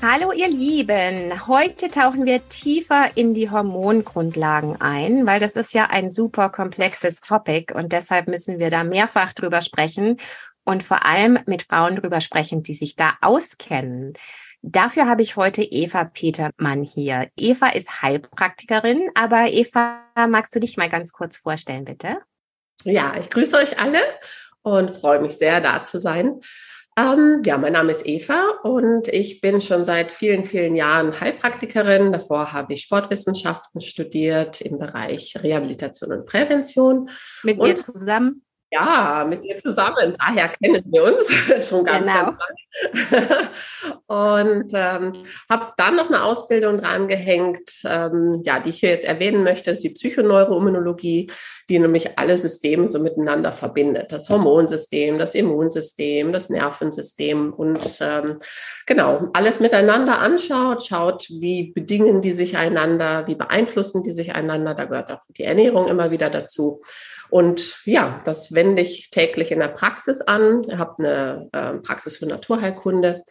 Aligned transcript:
Hallo 0.00 0.30
ihr 0.30 0.48
Lieben, 0.48 1.48
heute 1.48 1.90
tauchen 1.90 2.24
wir 2.24 2.48
tiefer 2.48 3.16
in 3.16 3.34
die 3.34 3.50
Hormongrundlagen 3.50 4.80
ein, 4.80 5.26
weil 5.26 5.40
das 5.40 5.56
ist 5.56 5.74
ja 5.74 5.86
ein 5.90 6.12
super 6.12 6.50
komplexes 6.50 7.20
Topic 7.20 7.74
und 7.74 7.92
deshalb 7.92 8.28
müssen 8.28 8.60
wir 8.60 8.70
da 8.70 8.84
mehrfach 8.84 9.32
drüber 9.32 9.60
sprechen 9.60 10.18
und 10.64 10.84
vor 10.84 11.04
allem 11.04 11.40
mit 11.46 11.64
Frauen 11.64 11.96
drüber 11.96 12.20
sprechen, 12.20 12.62
die 12.62 12.74
sich 12.74 12.94
da 12.94 13.14
auskennen. 13.22 14.12
Dafür 14.62 15.06
habe 15.06 15.22
ich 15.22 15.34
heute 15.34 15.62
Eva 15.62 16.04
Petermann 16.04 16.84
hier. 16.84 17.28
Eva 17.36 17.70
ist 17.70 18.00
Heilpraktikerin, 18.00 19.10
aber 19.16 19.48
Eva, 19.48 20.04
magst 20.28 20.54
du 20.54 20.60
dich 20.60 20.76
mal 20.76 20.88
ganz 20.88 21.12
kurz 21.12 21.38
vorstellen, 21.38 21.84
bitte? 21.84 22.18
Ja, 22.84 23.16
ich 23.18 23.30
grüße 23.30 23.56
euch 23.56 23.80
alle 23.80 24.00
und 24.62 24.92
freue 24.92 25.20
mich 25.20 25.36
sehr, 25.36 25.60
da 25.60 25.82
zu 25.82 25.98
sein. 25.98 26.40
Ähm, 26.98 27.42
ja, 27.44 27.56
mein 27.58 27.74
Name 27.74 27.92
ist 27.92 28.06
Eva 28.06 28.58
und 28.64 29.06
ich 29.06 29.40
bin 29.40 29.60
schon 29.60 29.84
seit 29.84 30.10
vielen, 30.10 30.42
vielen 30.42 30.74
Jahren 30.74 31.20
Heilpraktikerin. 31.20 32.10
Davor 32.10 32.52
habe 32.52 32.74
ich 32.74 32.82
Sportwissenschaften 32.82 33.80
studiert 33.80 34.60
im 34.60 34.78
Bereich 34.78 35.36
Rehabilitation 35.40 36.12
und 36.12 36.26
Prävention. 36.26 37.08
Mit 37.44 37.60
und, 37.60 37.68
mir 37.68 37.76
zusammen? 37.76 38.42
Ja, 38.70 39.24
mit 39.26 39.44
dir 39.44 39.56
zusammen. 39.56 40.14
Daher 40.18 40.48
kennen 40.48 40.82
wir 40.86 41.04
uns 41.04 41.30
schon 41.68 41.84
ganz, 41.84 42.06
genau. 42.06 42.32
ganz 42.32 43.10
lange. 43.10 43.48
Und 44.06 44.72
ähm, 44.74 45.12
habe 45.48 45.72
dann 45.78 45.96
noch 45.96 46.08
eine 46.08 46.22
Ausbildung 46.22 46.78
dran 46.78 47.08
gehängt, 47.08 47.82
ähm, 47.84 48.42
ja, 48.44 48.60
die 48.60 48.70
ich 48.70 48.80
hier 48.80 48.90
jetzt 48.90 49.06
erwähnen 49.06 49.42
möchte, 49.42 49.70
ist 49.70 49.84
die 49.84 49.90
Psychoneuroimmunologie, 49.90 51.30
die 51.70 51.78
nämlich 51.78 52.18
alle 52.18 52.36
Systeme 52.36 52.86
so 52.88 52.98
miteinander 52.98 53.52
verbindet. 53.52 54.12
Das 54.12 54.28
Hormonsystem, 54.28 55.18
das 55.18 55.34
Immunsystem, 55.34 56.32
das 56.32 56.50
Nervensystem 56.50 57.54
und 57.54 57.98
ähm, 58.02 58.38
genau, 58.86 59.28
alles 59.32 59.60
miteinander 59.60 60.18
anschaut, 60.18 60.86
schaut, 60.86 61.26
wie 61.30 61.72
bedingen 61.72 62.20
die 62.20 62.32
sich 62.32 62.58
einander, 62.58 63.26
wie 63.26 63.34
beeinflussen 63.34 64.02
die 64.02 64.12
sich 64.12 64.34
einander. 64.34 64.74
Da 64.74 64.84
gehört 64.84 65.10
auch 65.10 65.22
die 65.30 65.44
Ernährung 65.44 65.88
immer 65.88 66.10
wieder 66.10 66.28
dazu. 66.28 66.82
Und 67.30 67.80
ja, 67.84 68.20
das 68.24 68.54
wende 68.54 68.82
ich 68.82 69.10
täglich 69.10 69.50
in 69.50 69.60
der 69.60 69.68
Praxis 69.68 70.20
an. 70.20 70.62
Ich 70.68 70.76
habe 70.76 70.94
eine 70.98 71.48
äh, 71.52 71.74
Praxis 71.78 72.16
für 72.16 72.26
Naturheilkunde 72.26 73.24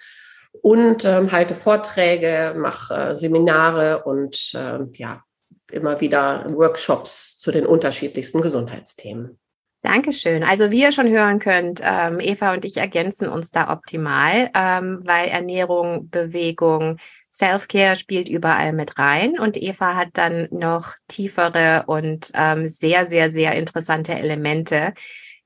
und 0.61 1.05
ähm, 1.05 1.31
halte 1.31 1.55
Vorträge, 1.55 2.55
mache 2.57 2.93
äh, 2.93 3.15
Seminare 3.15 4.03
und 4.03 4.51
äh, 4.53 4.79
ja, 4.93 5.23
immer 5.71 5.99
wieder 6.01 6.45
Workshops 6.53 7.37
zu 7.37 7.51
den 7.51 7.65
unterschiedlichsten 7.65 8.41
Gesundheitsthemen. 8.41 9.39
Dankeschön. 9.83 10.43
Also 10.43 10.71
wie 10.71 10.81
ihr 10.81 10.91
schon 10.91 11.07
hören 11.07 11.39
könnt, 11.39 11.81
ähm, 11.83 12.19
Eva 12.19 12.53
und 12.53 12.65
ich 12.65 12.77
ergänzen 12.77 13.29
uns 13.29 13.51
da 13.51 13.71
optimal, 13.71 14.49
ähm, 14.53 15.01
weil 15.03 15.29
Ernährung, 15.29 16.09
Bewegung, 16.09 16.97
Self-Care 17.31 17.95
spielt 17.95 18.29
überall 18.29 18.73
mit 18.73 18.97
rein 18.97 19.39
und 19.39 19.57
Eva 19.57 19.95
hat 19.95 20.09
dann 20.13 20.47
noch 20.51 20.93
tiefere 21.07 21.83
und 21.87 22.31
ähm, 22.33 22.67
sehr, 22.69 23.05
sehr, 23.05 23.29
sehr 23.29 23.53
interessante 23.53 24.13
Elemente, 24.13 24.93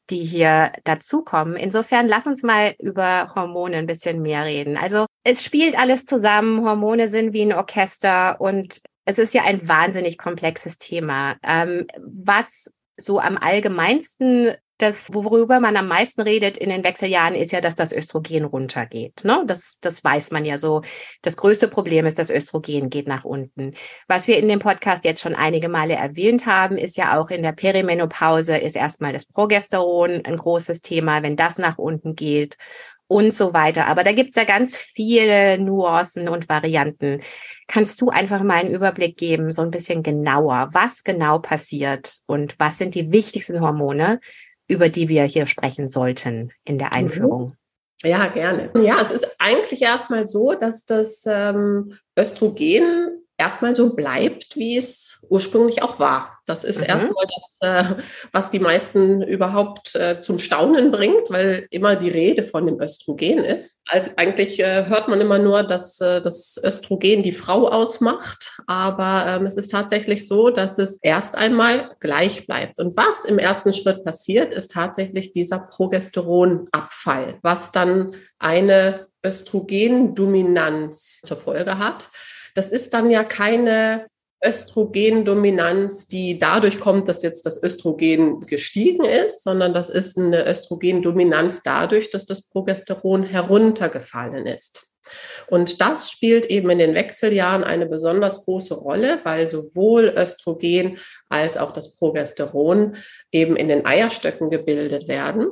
die 0.09 0.23
hier 0.23 0.71
dazukommen. 0.83 1.55
Insofern 1.55 2.07
lass 2.07 2.27
uns 2.27 2.43
mal 2.43 2.75
über 2.79 3.33
Hormone 3.35 3.77
ein 3.77 3.87
bisschen 3.87 4.21
mehr 4.21 4.45
reden. 4.45 4.77
Also 4.77 5.05
es 5.23 5.43
spielt 5.43 5.77
alles 5.77 6.05
zusammen. 6.05 6.65
Hormone 6.65 7.09
sind 7.09 7.33
wie 7.33 7.43
ein 7.43 7.53
Orchester 7.53 8.39
und 8.39 8.81
es 9.05 9.17
ist 9.17 9.33
ja 9.33 9.43
ein 9.43 9.67
wahnsinnig 9.67 10.17
komplexes 10.17 10.77
Thema. 10.77 11.35
Ähm, 11.43 11.87
was 11.97 12.71
so 12.97 13.19
am 13.19 13.37
allgemeinsten 13.37 14.51
das, 14.81 15.13
worüber 15.13 15.59
man 15.59 15.77
am 15.77 15.87
meisten 15.87 16.21
redet 16.21 16.57
in 16.57 16.69
den 16.69 16.83
Wechseljahren, 16.83 17.35
ist 17.35 17.51
ja, 17.51 17.61
dass 17.61 17.75
das 17.75 17.93
Östrogen 17.93 18.45
runtergeht. 18.45 19.23
Ne? 19.23 19.43
Das, 19.45 19.77
das 19.81 20.03
weiß 20.03 20.31
man 20.31 20.45
ja 20.45 20.57
so. 20.57 20.81
Das 21.21 21.37
größte 21.37 21.67
Problem 21.67 22.05
ist, 22.05 22.19
das 22.19 22.29
Östrogen 22.29 22.89
geht 22.89 23.07
nach 23.07 23.23
unten. 23.23 23.73
Was 24.07 24.27
wir 24.27 24.37
in 24.37 24.47
dem 24.47 24.59
Podcast 24.59 25.05
jetzt 25.05 25.21
schon 25.21 25.35
einige 25.35 25.69
Male 25.69 25.93
erwähnt 25.93 26.45
haben, 26.45 26.77
ist 26.77 26.97
ja 26.97 27.19
auch 27.19 27.29
in 27.29 27.43
der 27.43 27.51
Perimenopause 27.51 28.57
ist 28.57 28.75
erstmal 28.75 29.13
das 29.13 29.25
Progesteron 29.25 30.25
ein 30.25 30.37
großes 30.37 30.81
Thema, 30.81 31.23
wenn 31.23 31.35
das 31.35 31.57
nach 31.57 31.77
unten 31.77 32.15
geht 32.15 32.57
und 33.11 33.33
so 33.33 33.53
weiter. 33.53 33.87
Aber 33.87 34.05
da 34.05 34.13
gibt's 34.13 34.35
ja 34.35 34.45
ganz 34.45 34.77
viele 34.77 35.59
Nuancen 35.59 36.29
und 36.29 36.47
Varianten. 36.47 37.19
Kannst 37.67 37.99
du 37.99 38.09
einfach 38.09 38.41
mal 38.41 38.61
einen 38.61 38.73
Überblick 38.73 39.17
geben, 39.17 39.51
so 39.51 39.61
ein 39.63 39.71
bisschen 39.71 40.01
genauer, 40.01 40.69
was 40.71 41.03
genau 41.03 41.39
passiert 41.39 42.19
und 42.25 42.55
was 42.57 42.77
sind 42.77 42.95
die 42.95 43.11
wichtigsten 43.11 43.59
Hormone, 43.59 44.21
über 44.71 44.89
die 44.89 45.09
wir 45.09 45.23
hier 45.25 45.45
sprechen 45.45 45.89
sollten 45.89 46.53
in 46.63 46.77
der 46.77 46.87
mhm. 46.87 46.93
Einführung. 46.93 47.53
Ja, 48.03 48.27
gerne. 48.27 48.71
Ja, 48.81 48.99
es 48.99 49.11
ist 49.11 49.27
eigentlich 49.37 49.81
erstmal 49.81 50.25
so, 50.25 50.53
dass 50.53 50.85
das 50.85 51.23
ähm, 51.27 51.97
Östrogen 52.17 53.20
erstmal 53.41 53.75
so 53.75 53.95
bleibt, 53.95 54.55
wie 54.55 54.77
es 54.77 55.25
ursprünglich 55.27 55.81
auch 55.81 55.97
war. 55.97 56.37
Das 56.45 56.63
ist 56.63 56.81
mhm. 56.81 56.85
erstmal 56.85 57.25
das, 57.25 57.57
äh, 57.61 57.95
was 58.31 58.51
die 58.51 58.59
meisten 58.59 59.23
überhaupt 59.23 59.95
äh, 59.95 60.21
zum 60.21 60.37
Staunen 60.37 60.91
bringt, 60.91 61.29
weil 61.29 61.65
immer 61.71 61.95
die 61.95 62.09
Rede 62.09 62.43
von 62.43 62.67
dem 62.67 62.79
Östrogen 62.79 63.39
ist. 63.39 63.81
Also 63.87 64.11
eigentlich 64.15 64.59
äh, 64.59 64.85
hört 64.85 65.07
man 65.07 65.19
immer 65.21 65.39
nur, 65.39 65.63
dass 65.63 65.97
das 65.97 66.59
Östrogen 66.63 67.23
die 67.23 67.31
Frau 67.31 67.67
ausmacht, 67.67 68.59
aber 68.67 69.25
ähm, 69.27 69.45
es 69.47 69.57
ist 69.57 69.71
tatsächlich 69.71 70.27
so, 70.27 70.51
dass 70.51 70.77
es 70.77 70.99
erst 71.01 71.35
einmal 71.35 71.95
gleich 71.99 72.45
bleibt. 72.45 72.79
Und 72.79 72.95
was 72.95 73.25
im 73.25 73.39
ersten 73.39 73.73
Schritt 73.73 74.03
passiert, 74.03 74.53
ist 74.53 74.71
tatsächlich 74.71 75.33
dieser 75.33 75.59
Progesteronabfall, 75.59 77.39
was 77.41 77.71
dann 77.71 78.13
eine 78.37 79.07
Östrogendominanz 79.23 81.21
zur 81.25 81.37
Folge 81.37 81.77
hat. 81.77 82.09
Das 82.55 82.69
ist 82.69 82.93
dann 82.93 83.09
ja 83.09 83.23
keine 83.23 84.07
Östrogendominanz, 84.43 86.07
die 86.07 86.39
dadurch 86.39 86.79
kommt, 86.79 87.07
dass 87.07 87.21
jetzt 87.21 87.45
das 87.45 87.61
Östrogen 87.61 88.41
gestiegen 88.41 89.05
ist, 89.05 89.43
sondern 89.43 89.73
das 89.73 89.89
ist 89.89 90.17
eine 90.17 90.47
Östrogendominanz 90.47 91.61
dadurch, 91.63 92.09
dass 92.09 92.25
das 92.25 92.49
Progesteron 92.49 93.23
heruntergefallen 93.23 94.47
ist. 94.47 94.90
Und 95.47 95.81
das 95.81 96.11
spielt 96.11 96.45
eben 96.45 96.69
in 96.69 96.79
den 96.79 96.95
Wechseljahren 96.95 97.63
eine 97.63 97.85
besonders 97.85 98.45
große 98.45 98.75
Rolle, 98.75 99.19
weil 99.23 99.49
sowohl 99.49 100.13
Östrogen 100.15 100.99
als 101.29 101.57
auch 101.57 101.71
das 101.71 101.95
Progesteron 101.95 102.95
eben 103.31 103.55
in 103.55 103.67
den 103.67 103.85
Eierstöcken 103.85 104.49
gebildet 104.49 105.07
werden. 105.07 105.47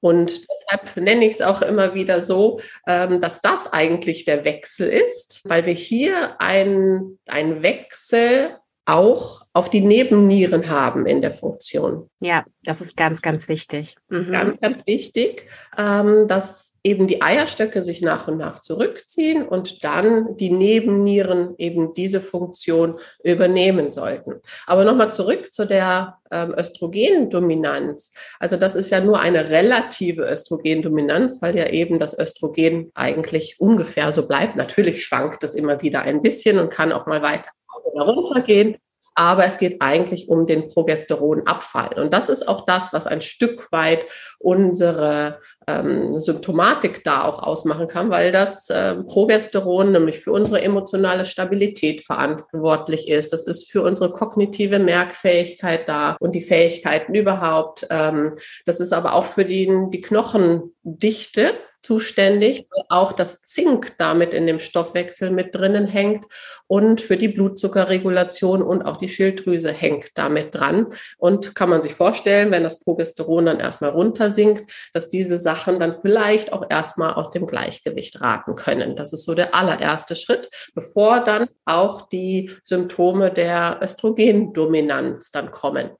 Und 0.00 0.42
deshalb 0.50 0.96
nenne 0.96 1.26
ich 1.26 1.34
es 1.34 1.42
auch 1.42 1.62
immer 1.62 1.94
wieder 1.94 2.20
so, 2.20 2.60
ähm, 2.86 3.20
dass 3.20 3.40
das 3.40 3.72
eigentlich 3.72 4.24
der 4.24 4.44
Wechsel 4.44 4.88
ist, 4.88 5.40
weil 5.44 5.64
wir 5.66 5.72
hier 5.72 6.40
einen, 6.40 7.18
einen 7.26 7.62
Wechsel 7.62 8.58
auch 8.86 9.42
auf 9.52 9.70
die 9.70 9.80
Nebennieren 9.80 10.68
haben 10.68 11.06
in 11.06 11.22
der 11.22 11.30
Funktion. 11.30 12.10
Ja, 12.20 12.44
das 12.64 12.80
ist 12.80 12.96
ganz, 12.96 13.22
ganz 13.22 13.48
wichtig. 13.48 13.96
Mhm. 14.08 14.32
Ganz, 14.32 14.60
ganz 14.60 14.86
wichtig, 14.86 15.46
ähm, 15.78 16.26
dass 16.28 16.74
eben 16.82 17.06
die 17.06 17.22
Eierstöcke 17.22 17.80
sich 17.80 18.02
nach 18.02 18.28
und 18.28 18.36
nach 18.36 18.60
zurückziehen 18.60 19.48
und 19.48 19.82
dann 19.84 20.36
die 20.36 20.50
Nebennieren 20.50 21.54
eben 21.56 21.94
diese 21.94 22.20
Funktion 22.20 22.98
übernehmen 23.22 23.90
sollten. 23.90 24.34
Aber 24.66 24.84
nochmal 24.84 25.10
zurück 25.10 25.52
zu 25.52 25.66
der 25.66 26.18
ähm, 26.30 26.52
Östrogendominanz. 26.54 28.12
Also 28.38 28.56
das 28.56 28.76
ist 28.76 28.90
ja 28.90 29.00
nur 29.00 29.18
eine 29.18 29.48
relative 29.48 30.24
Östrogendominanz, 30.24 31.40
weil 31.40 31.56
ja 31.56 31.68
eben 31.68 31.98
das 31.98 32.18
Östrogen 32.18 32.90
eigentlich 32.94 33.60
ungefähr 33.60 34.12
so 34.12 34.28
bleibt. 34.28 34.56
Natürlich 34.56 35.06
schwankt 35.06 35.42
es 35.42 35.54
immer 35.54 35.80
wieder 35.80 36.02
ein 36.02 36.20
bisschen 36.20 36.58
und 36.58 36.70
kann 36.70 36.92
auch 36.92 37.06
mal 37.06 37.22
weiter 37.22 37.50
oder 37.84 38.04
runter 38.04 38.40
gehen. 38.40 38.76
aber 39.16 39.46
es 39.46 39.58
geht 39.58 39.80
eigentlich 39.80 40.28
um 40.28 40.44
den 40.46 40.66
Progesteronabfall. 40.66 42.00
Und 42.00 42.12
das 42.12 42.28
ist 42.28 42.48
auch 42.48 42.66
das, 42.66 42.92
was 42.92 43.06
ein 43.06 43.20
Stück 43.20 43.70
weit 43.70 44.06
unsere 44.40 45.38
ähm, 45.68 46.20
Symptomatik 46.20 47.04
da 47.04 47.24
auch 47.24 47.42
ausmachen 47.42 47.86
kann, 47.86 48.10
weil 48.10 48.32
das 48.32 48.70
äh, 48.70 48.96
Progesteron 49.04 49.92
nämlich 49.92 50.18
für 50.18 50.32
unsere 50.32 50.60
emotionale 50.62 51.24
Stabilität 51.24 52.02
verantwortlich 52.02 53.08
ist. 53.08 53.32
Das 53.32 53.44
ist 53.44 53.70
für 53.70 53.82
unsere 53.82 54.10
kognitive 54.10 54.80
Merkfähigkeit 54.80 55.88
da 55.88 56.16
und 56.18 56.34
die 56.34 56.42
Fähigkeiten 56.42 57.14
überhaupt. 57.14 57.86
Ähm, 57.90 58.34
das 58.66 58.80
ist 58.80 58.92
aber 58.92 59.14
auch 59.14 59.26
für 59.26 59.44
die, 59.44 59.70
die 59.90 60.00
Knochendichte 60.00 61.52
zuständig, 61.84 62.66
weil 62.70 62.84
auch 62.88 63.12
das 63.12 63.42
Zink 63.42 63.98
damit 63.98 64.32
in 64.32 64.46
dem 64.46 64.58
Stoffwechsel 64.58 65.30
mit 65.30 65.54
drinnen 65.54 65.86
hängt 65.86 66.24
und 66.66 67.00
für 67.00 67.16
die 67.16 67.28
Blutzuckerregulation 67.28 68.62
und 68.62 68.82
auch 68.82 68.96
die 68.96 69.08
Schilddrüse 69.08 69.70
hängt 69.70 70.16
damit 70.16 70.54
dran. 70.54 70.86
Und 71.18 71.54
kann 71.54 71.68
man 71.68 71.82
sich 71.82 71.94
vorstellen, 71.94 72.50
wenn 72.50 72.64
das 72.64 72.80
Progesteron 72.80 73.46
dann 73.46 73.60
erstmal 73.60 73.90
runtersinkt, 73.90 74.70
dass 74.92 75.10
diese 75.10 75.36
Sachen 75.36 75.78
dann 75.78 75.94
vielleicht 75.94 76.52
auch 76.52 76.64
erstmal 76.68 77.14
aus 77.14 77.30
dem 77.30 77.46
Gleichgewicht 77.46 78.20
raten 78.20 78.56
können. 78.56 78.96
Das 78.96 79.12
ist 79.12 79.24
so 79.24 79.34
der 79.34 79.54
allererste 79.54 80.16
Schritt, 80.16 80.48
bevor 80.74 81.20
dann 81.20 81.48
auch 81.66 82.08
die 82.08 82.50
Symptome 82.62 83.30
der 83.30 83.78
Östrogendominanz 83.82 85.30
dann 85.30 85.50
kommen 85.50 85.90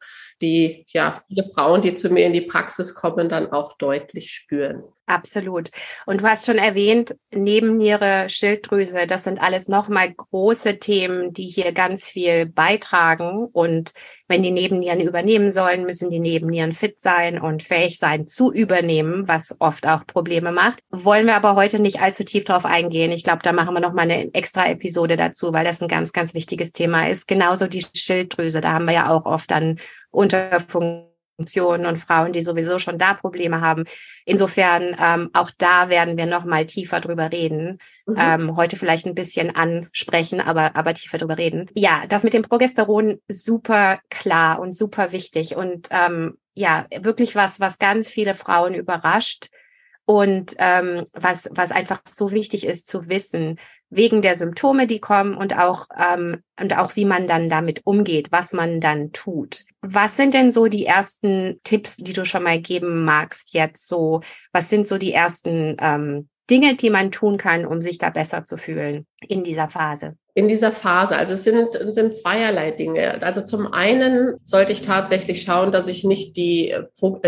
die 0.41 0.85
ja 0.89 1.23
viele 1.29 1.45
Frauen, 1.55 1.81
die 1.81 1.95
zu 1.95 2.11
mir 2.11 2.27
in 2.27 2.33
die 2.33 2.43
Praxis 2.43 2.95
kommen, 2.95 3.29
dann 3.29 3.53
auch 3.53 3.77
deutlich 3.79 4.33
spüren. 4.33 4.85
Absolut. 5.07 5.71
Und 6.07 6.23
du 6.23 6.27
hast 6.27 6.47
schon 6.47 6.57
erwähnt, 6.57 7.15
Nebenniere, 7.31 8.31
Schilddrüse, 8.31 9.07
das 9.07 9.25
sind 9.25 9.39
alles 9.39 9.69
nochmal 9.69 10.15
große 10.15 10.79
Themen, 10.79 11.35
die 11.35 11.47
hier 11.49 11.73
ganz 11.73 12.09
viel 12.09 12.47
beitragen. 12.47 13.47
Und 13.53 13.93
wenn 14.29 14.43
die 14.43 14.51
Nebennieren 14.51 15.01
übernehmen 15.01 15.51
sollen, 15.51 15.85
müssen 15.85 16.09
die 16.09 16.21
Nebennieren 16.21 16.73
fit 16.73 16.99
sein 16.99 17.39
und 17.39 17.63
fähig 17.63 17.99
sein 17.99 18.27
zu 18.27 18.51
übernehmen, 18.51 19.29
was 19.29 19.55
oft 19.61 19.87
auch 19.87 20.07
Probleme 20.07 20.53
macht. 20.53 20.81
Wollen 20.91 21.27
wir 21.27 21.35
aber 21.35 21.55
heute 21.55 21.83
nicht 21.83 22.01
allzu 22.01 22.25
tief 22.25 22.45
drauf 22.45 22.65
eingehen. 22.65 23.13
Ich 23.13 23.25
glaube, 23.25 23.43
da 23.43 23.53
machen 23.53 23.75
wir 23.75 23.81
nochmal 23.81 24.11
eine 24.11 24.33
extra 24.33 24.71
Episode 24.71 25.17
dazu, 25.19 25.53
weil 25.53 25.67
das 25.67 25.83
ein 25.83 25.89
ganz, 25.89 26.15
ganz 26.15 26.33
wichtiges 26.33 26.73
Thema 26.73 27.11
ist. 27.11 27.29
Genauso 27.29 27.67
die 27.67 27.85
Schilddrüse. 27.95 28.63
Da 28.63 28.73
haben 28.73 28.87
wir 28.87 28.95
ja 28.95 29.11
auch 29.11 29.27
oft 29.27 29.51
dann 29.51 29.79
Unterfunktionen 30.11 31.14
Funktionen 31.37 31.87
und 31.87 31.97
Frauen, 31.97 32.33
die 32.33 32.43
sowieso 32.43 32.79
schon 32.79 32.99
da 32.99 33.15
Probleme 33.15 33.61
haben. 33.61 33.85
Insofern 34.25 34.97
ähm, 34.99 35.31
auch 35.33 35.51
da 35.57 35.89
werden 35.89 36.17
wir 36.17 36.27
noch 36.27 36.45
mal 36.45 36.67
tiefer 36.67 37.01
drüber 37.01 37.33
reden. 37.33 37.79
Mhm. 38.07 38.17
Ähm, 38.19 38.57
heute 38.57 38.77
vielleicht 38.77 39.07
ein 39.07 39.15
bisschen 39.15 39.55
ansprechen, 39.55 40.41
aber 40.41 40.77
aber 40.77 40.95
tiefer 40.95 41.19
drüber 41.19 41.39
reden. 41.39 41.71
Ja, 41.75 42.07
das 42.09 42.23
mit 42.23 42.35
dem 42.35 42.43
Progesteron 42.43 43.21
super 43.29 43.99
klar 44.11 44.61
und 44.61 44.73
super 44.73 45.13
wichtig 45.13 45.57
und 45.57 45.89
ähm, 45.91 46.39
ja 46.55 46.87
wirklich 47.01 47.35
was, 47.35 47.61
was 47.61 47.79
ganz 47.79 48.09
viele 48.09 48.35
Frauen 48.35 48.75
überrascht 48.75 49.49
und 50.07 50.55
ähm, 50.59 51.07
was 51.13 51.49
was 51.53 51.71
einfach 51.71 52.01
so 52.11 52.31
wichtig 52.31 52.67
ist 52.67 52.87
zu 52.87 53.09
wissen 53.09 53.59
wegen 53.97 54.23
der 54.23 54.37
Symptome, 54.37 54.87
die 54.87 55.01
kommen 55.01 55.35
und 55.35 55.59
auch, 55.59 55.87
ähm, 55.99 56.43
und 56.61 56.77
auch 56.77 56.97
wie 56.97 57.05
man 57.05 57.27
dann 57.27 57.49
damit 57.49 57.83
umgeht, 57.85 58.29
was 58.31 58.53
man 58.53 58.81
dann 58.81 59.13
tut. 59.13 59.65
Was 59.81 60.17
sind 60.17 60.35
denn 60.35 60.51
so 60.51 60.67
die 60.67 60.87
ersten 60.87 61.61
Tipps, 61.65 61.97
die 61.97 62.13
du 62.13 62.25
schon 62.25 62.43
mal 62.43 62.61
geben 62.61 63.05
magst 63.05 63.55
jetzt 63.55 63.87
so? 63.87 64.21
Was 64.53 64.69
sind 64.69 64.89
so 64.89 64.99
die 64.99 65.13
ersten 65.13 65.77
ähm, 65.81 66.29
Dinge, 66.51 66.75
die 66.75 66.91
man 66.91 67.11
tun 67.11 67.39
kann, 67.39 67.65
um 67.65 67.81
sich 67.81 67.99
da 67.99 68.11
besser 68.11 68.45
zu 68.45 68.59
fühlen 68.59 69.07
in 69.27 69.45
dieser 69.45 69.69
Phase? 69.69 70.17
In 70.35 70.49
dieser 70.49 70.73
Phase, 70.73 71.17
also 71.17 71.35
es 71.35 71.45
sind, 71.45 71.79
sind 71.95 72.17
zweierlei 72.17 72.73
Dinge. 72.73 73.23
Also 73.23 73.41
zum 73.43 73.73
einen 73.73 74.35
sollte 74.43 74.73
ich 74.73 74.83
tatsächlich 74.83 75.43
schauen, 75.43 75.71
dass 75.71 75.87
ich 75.87 76.03
nicht 76.03 76.37
die, 76.37 76.75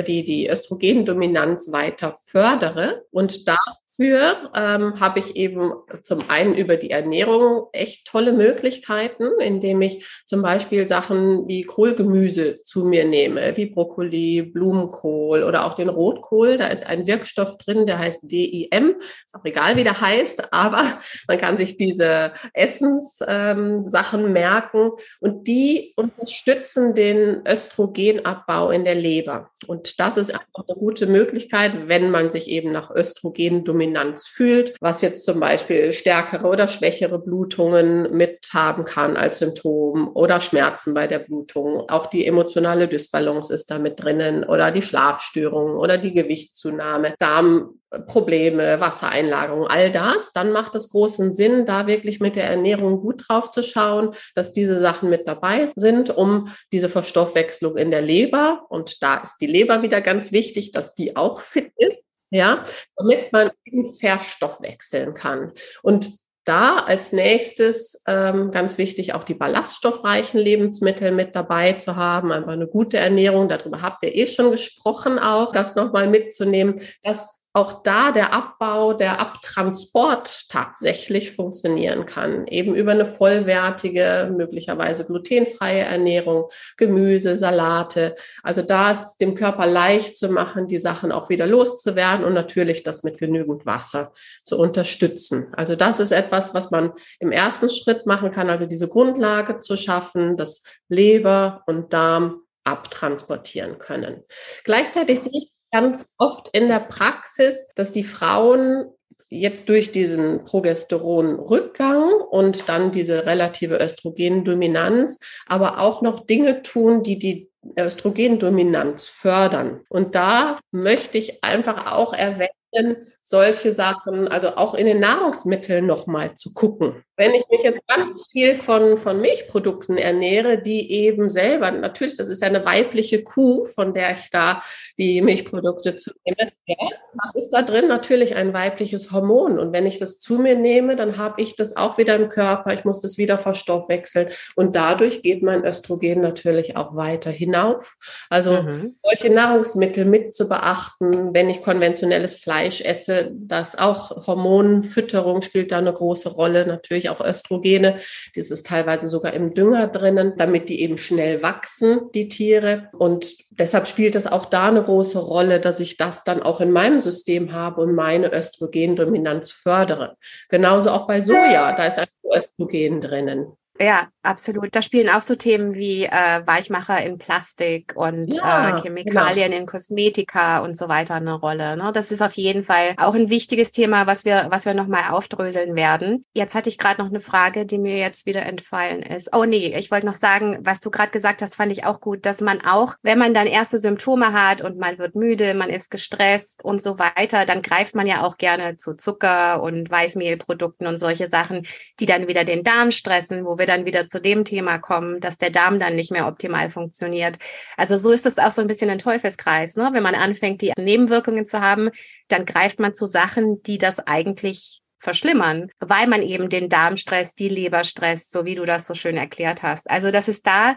die, 0.06 0.24
die 0.24 0.48
Östrogendominanz 0.48 1.70
weiter 1.70 2.16
fördere 2.26 3.04
und 3.12 3.46
da 3.46 3.58
für 3.96 4.50
ähm, 4.54 5.00
habe 5.00 5.20
ich 5.20 5.36
eben 5.36 5.72
zum 6.02 6.28
einen 6.28 6.54
über 6.54 6.76
die 6.76 6.90
Ernährung 6.90 7.68
echt 7.72 8.06
tolle 8.06 8.32
Möglichkeiten, 8.32 9.24
indem 9.40 9.80
ich 9.80 10.06
zum 10.26 10.42
Beispiel 10.42 10.86
Sachen 10.86 11.48
wie 11.48 11.62
Kohlgemüse 11.62 12.60
zu 12.62 12.84
mir 12.84 13.06
nehme, 13.06 13.56
wie 13.56 13.66
Brokkoli, 13.66 14.42
Blumenkohl 14.42 15.42
oder 15.42 15.64
auch 15.64 15.74
den 15.74 15.88
Rotkohl. 15.88 16.58
Da 16.58 16.66
ist 16.66 16.86
ein 16.86 17.06
Wirkstoff 17.06 17.56
drin, 17.56 17.86
der 17.86 17.98
heißt 17.98 18.30
DIM. 18.30 18.96
Ist 19.24 19.34
auch 19.34 19.44
egal, 19.44 19.76
wie 19.76 19.84
der 19.84 19.98
heißt, 19.98 20.52
aber 20.52 20.84
man 21.28 21.38
kann 21.38 21.56
sich 21.56 21.78
diese 21.78 22.32
Essenssachen 22.52 24.24
ähm, 24.24 24.32
merken 24.32 24.90
und 25.20 25.48
die 25.48 25.94
unterstützen 25.96 26.92
den 26.92 27.46
Östrogenabbau 27.46 28.70
in 28.70 28.84
der 28.84 28.94
Leber. 28.94 29.50
Und 29.66 29.98
das 29.98 30.18
ist 30.18 30.32
einfach 30.32 30.68
eine 30.68 30.76
gute 30.78 31.06
Möglichkeit, 31.06 31.88
wenn 31.88 32.10
man 32.10 32.30
sich 32.30 32.48
eben 32.50 32.72
nach 32.72 32.90
Östrogen 32.90 33.64
dominiert 33.64 33.85
Dominanz 33.86 34.26
fühlt, 34.26 34.74
was 34.80 35.00
jetzt 35.00 35.24
zum 35.24 35.40
Beispiel 35.40 35.92
stärkere 35.92 36.46
oder 36.46 36.68
schwächere 36.68 37.18
Blutungen 37.18 38.12
mit 38.12 38.48
haben 38.52 38.84
kann 38.84 39.16
als 39.16 39.38
Symptom 39.38 40.10
oder 40.14 40.40
Schmerzen 40.40 40.94
bei 40.94 41.06
der 41.06 41.20
Blutung. 41.20 41.88
Auch 41.88 42.06
die 42.06 42.26
emotionale 42.26 42.88
Dysbalance 42.88 43.52
ist 43.52 43.70
da 43.70 43.78
mit 43.78 44.02
drinnen 44.02 44.44
oder 44.44 44.70
die 44.70 44.82
Schlafstörungen 44.82 45.76
oder 45.76 45.98
die 45.98 46.12
Gewichtszunahme, 46.12 47.14
Darmprobleme, 47.18 48.80
Wassereinlagerung, 48.80 49.66
all 49.66 49.90
das. 49.90 50.32
Dann 50.32 50.52
macht 50.52 50.74
es 50.74 50.90
großen 50.90 51.32
Sinn, 51.32 51.64
da 51.64 51.86
wirklich 51.86 52.20
mit 52.20 52.36
der 52.36 52.44
Ernährung 52.44 53.00
gut 53.00 53.24
drauf 53.28 53.50
zu 53.50 53.62
schauen, 53.62 54.14
dass 54.34 54.52
diese 54.52 54.78
Sachen 54.78 55.10
mit 55.10 55.28
dabei 55.28 55.68
sind, 55.76 56.10
um 56.16 56.48
diese 56.72 56.88
Verstoffwechslung 56.88 57.76
in 57.76 57.90
der 57.90 58.02
Leber, 58.02 58.66
und 58.68 59.02
da 59.02 59.18
ist 59.18 59.36
die 59.40 59.46
Leber 59.46 59.82
wieder 59.82 60.00
ganz 60.00 60.32
wichtig, 60.32 60.72
dass 60.72 60.94
die 60.94 61.16
auch 61.16 61.40
fit 61.40 61.70
ist, 61.76 62.05
ja, 62.30 62.64
damit 62.96 63.32
man 63.32 63.50
eben 63.64 63.94
verstoffwechseln 63.94 65.14
kann. 65.14 65.52
Und 65.82 66.18
da 66.46 66.76
als 66.76 67.12
nächstes 67.12 68.02
ähm, 68.06 68.52
ganz 68.52 68.78
wichtig 68.78 69.14
auch 69.14 69.24
die 69.24 69.34
ballaststoffreichen 69.34 70.38
Lebensmittel 70.38 71.10
mit 71.10 71.34
dabei 71.34 71.72
zu 71.72 71.96
haben, 71.96 72.30
einfach 72.30 72.52
eine 72.52 72.68
gute 72.68 72.98
Ernährung. 72.98 73.48
Darüber 73.48 73.82
habt 73.82 74.04
ihr 74.04 74.14
eh 74.14 74.26
schon 74.28 74.52
gesprochen, 74.52 75.18
auch 75.18 75.52
das 75.52 75.74
nochmal 75.74 76.08
mitzunehmen. 76.08 76.80
Das 77.02 77.34
auch 77.56 77.82
da 77.82 78.12
der 78.12 78.34
Abbau, 78.34 78.92
der 78.92 79.18
Abtransport 79.18 80.44
tatsächlich 80.50 81.32
funktionieren 81.32 82.04
kann. 82.04 82.46
Eben 82.48 82.74
über 82.74 82.92
eine 82.92 83.06
vollwertige, 83.06 84.30
möglicherweise 84.36 85.06
glutenfreie 85.06 85.80
Ernährung, 85.80 86.50
Gemüse, 86.76 87.38
Salate. 87.38 88.14
Also 88.42 88.60
da 88.60 88.90
ist 88.90 89.16
dem 89.22 89.34
Körper 89.34 89.66
leicht 89.66 90.18
zu 90.18 90.28
machen, 90.28 90.66
die 90.66 90.76
Sachen 90.76 91.10
auch 91.10 91.30
wieder 91.30 91.46
loszuwerden 91.46 92.26
und 92.26 92.34
natürlich 92.34 92.82
das 92.82 93.04
mit 93.04 93.16
genügend 93.16 93.64
Wasser 93.64 94.12
zu 94.44 94.58
unterstützen. 94.58 95.48
Also 95.56 95.76
das 95.76 95.98
ist 95.98 96.12
etwas, 96.12 96.52
was 96.52 96.70
man 96.70 96.92
im 97.20 97.32
ersten 97.32 97.70
Schritt 97.70 98.04
machen 98.04 98.30
kann, 98.30 98.50
also 98.50 98.66
diese 98.66 98.88
Grundlage 98.88 99.60
zu 99.60 99.78
schaffen, 99.78 100.36
dass 100.36 100.62
Leber 100.90 101.62
und 101.66 101.94
Darm 101.94 102.42
abtransportieren 102.64 103.78
können. 103.78 104.22
Gleichzeitig 104.64 105.20
sehe 105.20 105.32
ich 105.32 105.55
ganz 105.72 106.06
oft 106.18 106.48
in 106.52 106.68
der 106.68 106.80
Praxis, 106.80 107.68
dass 107.74 107.92
die 107.92 108.04
Frauen 108.04 108.90
jetzt 109.28 109.68
durch 109.68 109.90
diesen 109.90 110.44
Progesteronrückgang 110.44 112.12
und 112.30 112.68
dann 112.68 112.92
diese 112.92 113.26
relative 113.26 113.76
Östrogendominanz, 113.78 115.18
aber 115.46 115.80
auch 115.80 116.00
noch 116.02 116.26
Dinge 116.26 116.62
tun, 116.62 117.02
die 117.02 117.18
die 117.18 117.50
Östrogendominanz 117.78 119.08
fördern. 119.08 119.82
Und 119.88 120.14
da 120.14 120.60
möchte 120.70 121.18
ich 121.18 121.42
einfach 121.42 121.92
auch 121.92 122.12
erwähnen, 122.12 123.06
solche 123.28 123.72
Sachen, 123.72 124.28
also 124.28 124.50
auch 124.50 124.74
in 124.74 124.86
den 124.86 125.00
Nahrungsmitteln 125.00 125.84
nochmal 125.84 126.36
zu 126.36 126.54
gucken. 126.54 127.02
Wenn 127.16 127.34
ich 127.34 127.42
mich 127.50 127.62
jetzt 127.62 127.84
ganz 127.88 128.24
viel 128.30 128.54
von, 128.54 128.96
von 128.98 129.20
Milchprodukten 129.20 129.98
ernähre, 129.98 130.62
die 130.62 130.92
eben 130.92 131.28
selber, 131.28 131.72
natürlich, 131.72 132.16
das 132.16 132.28
ist 132.28 132.42
ja 132.42 132.46
eine 132.46 132.64
weibliche 132.64 133.24
Kuh, 133.24 133.64
von 133.64 133.94
der 133.94 134.12
ich 134.12 134.30
da 134.30 134.62
die 134.96 135.22
Milchprodukte 135.22 135.96
zu 135.96 136.12
nehme. 136.24 136.52
Ja, 136.66 136.76
was 137.14 137.34
ist 137.34 137.48
da 137.50 137.62
drin? 137.62 137.88
Natürlich 137.88 138.36
ein 138.36 138.52
weibliches 138.52 139.10
Hormon. 139.10 139.58
Und 139.58 139.72
wenn 139.72 139.86
ich 139.86 139.98
das 139.98 140.18
zu 140.18 140.38
mir 140.38 140.54
nehme, 140.54 140.94
dann 140.94 141.16
habe 141.16 141.42
ich 141.42 141.56
das 141.56 141.76
auch 141.76 141.98
wieder 141.98 142.14
im 142.14 142.28
Körper. 142.28 142.74
Ich 142.74 142.84
muss 142.84 143.00
das 143.00 143.18
wieder 143.18 143.38
verstoffwechseln. 143.38 144.28
Und 144.54 144.76
dadurch 144.76 145.22
geht 145.22 145.42
mein 145.42 145.64
Östrogen 145.64 146.20
natürlich 146.20 146.76
auch 146.76 146.94
weiter 146.94 147.30
hinauf. 147.30 147.96
Also 148.30 148.62
mhm. 148.62 148.96
solche 149.02 149.32
Nahrungsmittel 149.32 150.04
mit 150.04 150.34
zu 150.34 150.48
beachten, 150.48 151.34
wenn 151.34 151.48
ich 151.48 151.62
konventionelles 151.62 152.36
Fleisch 152.36 152.82
esse, 152.82 153.15
dass 153.24 153.76
auch 153.78 154.26
Hormonfütterung 154.26 155.42
spielt 155.42 155.72
da 155.72 155.78
eine 155.78 155.92
große 155.92 156.30
Rolle. 156.30 156.66
Natürlich 156.66 157.10
auch 157.10 157.20
Östrogene. 157.20 157.98
Das 158.34 158.50
ist 158.50 158.66
teilweise 158.66 159.08
sogar 159.08 159.32
im 159.32 159.54
Dünger 159.54 159.88
drinnen, 159.88 160.34
damit 160.36 160.68
die 160.68 160.80
eben 160.80 160.98
schnell 160.98 161.42
wachsen, 161.42 162.10
die 162.14 162.28
Tiere. 162.28 162.88
Und 162.92 163.34
deshalb 163.50 163.86
spielt 163.86 164.14
es 164.16 164.26
auch 164.26 164.46
da 164.46 164.68
eine 164.68 164.82
große 164.82 165.18
Rolle, 165.18 165.60
dass 165.60 165.80
ich 165.80 165.96
das 165.96 166.24
dann 166.24 166.42
auch 166.42 166.60
in 166.60 166.70
meinem 166.70 166.98
System 166.98 167.52
habe 167.52 167.82
und 167.82 167.94
meine 167.94 168.32
Östrogendominanz 168.32 169.50
fördere. 169.50 170.16
Genauso 170.48 170.90
auch 170.90 171.06
bei 171.06 171.20
Soja, 171.20 171.74
da 171.74 171.86
ist 171.86 171.98
ein 171.98 172.06
Östrogen 172.32 173.00
drinnen. 173.00 173.56
Ja, 173.78 174.08
absolut. 174.22 174.74
Da 174.74 174.80
spielen 174.80 175.08
auch 175.10 175.20
so 175.20 175.34
Themen 175.34 175.74
wie 175.74 176.04
äh, 176.04 176.46
Weichmacher 176.46 177.02
in 177.04 177.18
Plastik 177.18 177.92
und 177.94 178.34
ja, 178.34 178.76
äh, 178.76 178.80
Chemikalien 178.80 179.50
genau. 179.50 179.60
in 179.62 179.66
Kosmetika 179.66 180.60
und 180.60 180.76
so 180.76 180.88
weiter 180.88 181.14
eine 181.14 181.34
Rolle. 181.34 181.76
Ne? 181.76 181.92
Das 181.92 182.10
ist 182.10 182.22
auf 182.22 182.32
jeden 182.32 182.62
Fall 182.62 182.94
auch 182.96 183.14
ein 183.14 183.28
wichtiges 183.28 183.72
Thema, 183.72 184.06
was 184.06 184.24
wir, 184.24 184.46
was 184.50 184.64
wir 184.64 184.74
nochmal 184.74 185.10
aufdröseln 185.10 185.76
werden. 185.76 186.24
Jetzt 186.32 186.54
hatte 186.54 186.70
ich 186.70 186.78
gerade 186.78 187.02
noch 187.02 187.10
eine 187.10 187.20
Frage, 187.20 187.66
die 187.66 187.78
mir 187.78 187.98
jetzt 187.98 188.24
wieder 188.24 188.42
entfallen 188.42 189.02
ist. 189.02 189.34
Oh 189.34 189.44
nee, 189.44 189.76
ich 189.76 189.90
wollte 189.90 190.06
noch 190.06 190.14
sagen, 190.14 190.58
was 190.62 190.80
du 190.80 190.90
gerade 190.90 191.10
gesagt 191.10 191.42
hast, 191.42 191.54
fand 191.54 191.72
ich 191.72 191.84
auch 191.84 192.00
gut, 192.00 192.24
dass 192.24 192.40
man 192.40 192.62
auch, 192.62 192.94
wenn 193.02 193.18
man 193.18 193.34
dann 193.34 193.46
erste 193.46 193.78
Symptome 193.78 194.32
hat 194.32 194.62
und 194.62 194.78
man 194.78 194.98
wird 194.98 195.14
müde, 195.14 195.54
man 195.54 195.68
ist 195.68 195.90
gestresst 195.90 196.64
und 196.64 196.82
so 196.82 196.98
weiter, 196.98 197.44
dann 197.44 197.60
greift 197.60 197.94
man 197.94 198.06
ja 198.06 198.22
auch 198.22 198.38
gerne 198.38 198.76
zu 198.76 198.96
Zucker 198.96 199.62
und 199.62 199.90
Weißmehlprodukten 199.90 200.86
und 200.86 200.96
solche 200.96 201.26
Sachen, 201.26 201.66
die 202.00 202.06
dann 202.06 202.28
wieder 202.28 202.44
den 202.44 202.64
Darm 202.64 202.90
stressen, 202.90 203.44
wo 203.44 203.58
wir 203.58 203.65
wir 203.66 203.74
dann 203.74 203.86
wieder 203.86 204.06
zu 204.06 204.20
dem 204.20 204.44
Thema 204.44 204.78
kommen, 204.78 205.20
dass 205.20 205.38
der 205.38 205.50
Darm 205.50 205.78
dann 205.78 205.96
nicht 205.96 206.10
mehr 206.10 206.26
optimal 206.26 206.70
funktioniert. 206.70 207.38
Also 207.76 207.98
so 207.98 208.10
ist 208.10 208.26
es 208.26 208.38
auch 208.38 208.52
so 208.52 208.60
ein 208.60 208.66
bisschen 208.66 208.90
ein 208.90 208.98
Teufelskreis. 208.98 209.76
Ne? 209.76 209.90
Wenn 209.92 210.02
man 210.02 210.14
anfängt, 210.14 210.62
die 210.62 210.72
Nebenwirkungen 210.76 211.46
zu 211.46 211.60
haben, 211.60 211.90
dann 212.28 212.46
greift 212.46 212.80
man 212.80 212.94
zu 212.94 213.06
Sachen, 213.06 213.62
die 213.62 213.78
das 213.78 214.00
eigentlich 214.00 214.80
verschlimmern, 214.98 215.68
weil 215.78 216.06
man 216.06 216.22
eben 216.22 216.48
den 216.48 216.68
Darmstress, 216.68 217.34
die 217.34 217.48
Leberstress, 217.48 218.30
so 218.30 218.44
wie 218.44 218.54
du 218.54 218.64
das 218.64 218.86
so 218.86 218.94
schön 218.94 219.16
erklärt 219.16 219.62
hast. 219.62 219.90
Also 219.90 220.10
das 220.10 220.28
ist 220.28 220.46
da 220.46 220.74